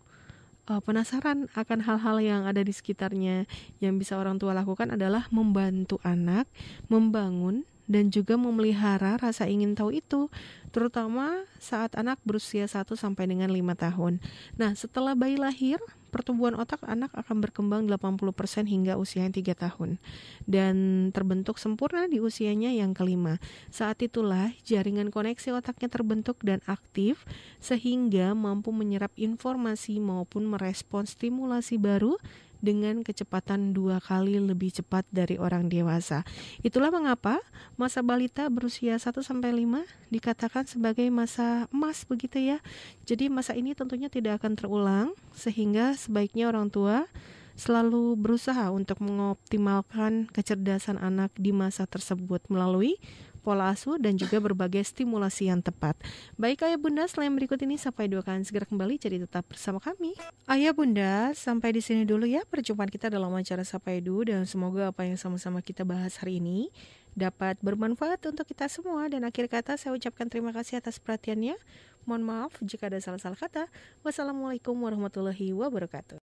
uh, 0.70 0.82
penasaran 0.82 1.48
akan 1.54 1.80
hal-hal 1.86 2.18
yang 2.22 2.42
ada 2.46 2.62
di 2.62 2.74
sekitarnya. 2.74 3.46
Yang 3.82 4.06
bisa 4.06 4.14
orang 4.18 4.42
tua 4.42 4.54
lakukan 4.54 4.94
adalah 4.94 5.30
membantu 5.30 6.02
anak 6.02 6.50
membangun 6.90 7.66
dan 7.86 8.10
juga 8.10 8.34
memelihara 8.34 9.18
rasa 9.22 9.46
ingin 9.46 9.78
tahu 9.78 9.94
itu, 9.94 10.34
terutama 10.74 11.46
saat 11.62 11.94
anak 11.94 12.18
berusia 12.26 12.66
1 12.66 12.98
sampai 12.98 13.30
dengan 13.30 13.50
5 13.54 13.78
tahun. 13.78 14.18
Nah, 14.58 14.74
setelah 14.74 15.14
bayi 15.14 15.38
lahir, 15.38 15.78
pertumbuhan 16.16 16.56
otak 16.56 16.80
anak 16.88 17.12
akan 17.12 17.44
berkembang 17.44 17.92
80% 17.92 18.72
hingga 18.72 18.96
usia 18.96 19.28
3 19.28 19.36
tahun 19.52 20.00
dan 20.48 20.76
terbentuk 21.12 21.60
sempurna 21.60 22.08
di 22.08 22.24
usianya 22.24 22.72
yang 22.72 22.96
kelima. 22.96 23.44
Saat 23.68 24.00
itulah 24.08 24.56
jaringan 24.64 25.12
koneksi 25.12 25.60
otaknya 25.60 25.92
terbentuk 25.92 26.40
dan 26.40 26.64
aktif 26.72 27.28
sehingga 27.60 28.32
mampu 28.32 28.72
menyerap 28.72 29.12
informasi 29.20 30.00
maupun 30.00 30.48
merespon 30.48 31.04
stimulasi 31.04 31.76
baru 31.76 32.16
dengan 32.66 33.06
kecepatan 33.06 33.78
dua 33.78 34.02
kali 34.02 34.42
lebih 34.42 34.74
cepat 34.74 35.06
dari 35.14 35.38
orang 35.38 35.70
dewasa. 35.70 36.26
Itulah 36.66 36.90
mengapa 36.90 37.38
masa 37.78 38.02
balita 38.02 38.50
berusia 38.50 38.98
1 38.98 39.14
sampai 39.22 39.54
5 39.54 39.86
dikatakan 40.10 40.66
sebagai 40.66 41.06
masa 41.14 41.70
emas 41.70 42.02
begitu 42.10 42.42
ya. 42.42 42.58
Jadi 43.06 43.30
masa 43.30 43.54
ini 43.54 43.78
tentunya 43.78 44.10
tidak 44.10 44.42
akan 44.42 44.58
terulang 44.58 45.08
sehingga 45.38 45.94
sebaiknya 45.94 46.50
orang 46.50 46.74
tua 46.74 47.06
selalu 47.56 48.20
berusaha 48.20 48.68
untuk 48.74 49.00
mengoptimalkan 49.00 50.28
kecerdasan 50.34 51.00
anak 51.00 51.32
di 51.40 51.56
masa 51.56 51.88
tersebut 51.88 52.44
melalui 52.52 53.00
pola 53.46 53.70
asuh 53.70 54.02
dan 54.02 54.18
juga 54.18 54.42
berbagai 54.42 54.82
stimulasi 54.82 55.54
yang 55.54 55.62
tepat. 55.62 55.94
Baik 56.34 56.66
ayah 56.66 56.82
bunda, 56.82 57.06
selain 57.06 57.30
berikut 57.38 57.62
ini 57.62 57.78
sampai 57.78 58.10
dua 58.10 58.26
kali 58.26 58.42
segera 58.42 58.66
kembali, 58.66 58.98
jadi 58.98 59.22
tetap 59.22 59.46
bersama 59.46 59.78
kami. 59.78 60.18
Ayah 60.50 60.74
bunda, 60.74 61.30
sampai 61.38 61.78
di 61.78 61.86
sini 61.86 62.10
dulu 62.10 62.26
ya 62.26 62.42
perjumpaan 62.50 62.90
kita 62.90 63.14
dalam 63.14 63.30
acara 63.30 63.62
Sapa 63.62 63.94
Edu 63.94 64.26
dan 64.26 64.50
semoga 64.50 64.90
apa 64.90 65.06
yang 65.06 65.22
sama-sama 65.22 65.62
kita 65.62 65.86
bahas 65.86 66.18
hari 66.18 66.42
ini 66.42 66.74
dapat 67.14 67.56
bermanfaat 67.64 68.20
untuk 68.28 68.44
kita 68.50 68.68
semua 68.68 69.08
dan 69.08 69.24
akhir 69.24 69.48
kata 69.48 69.80
saya 69.80 69.96
ucapkan 69.96 70.28
terima 70.28 70.52
kasih 70.52 70.82
atas 70.82 70.98
perhatiannya. 70.98 71.56
Mohon 72.06 72.24
maaf 72.26 72.54
jika 72.62 72.90
ada 72.90 73.02
salah-salah 73.02 73.40
kata. 73.40 73.66
Wassalamualaikum 74.06 74.78
warahmatullahi 74.78 75.54
wabarakatuh. 75.54 76.14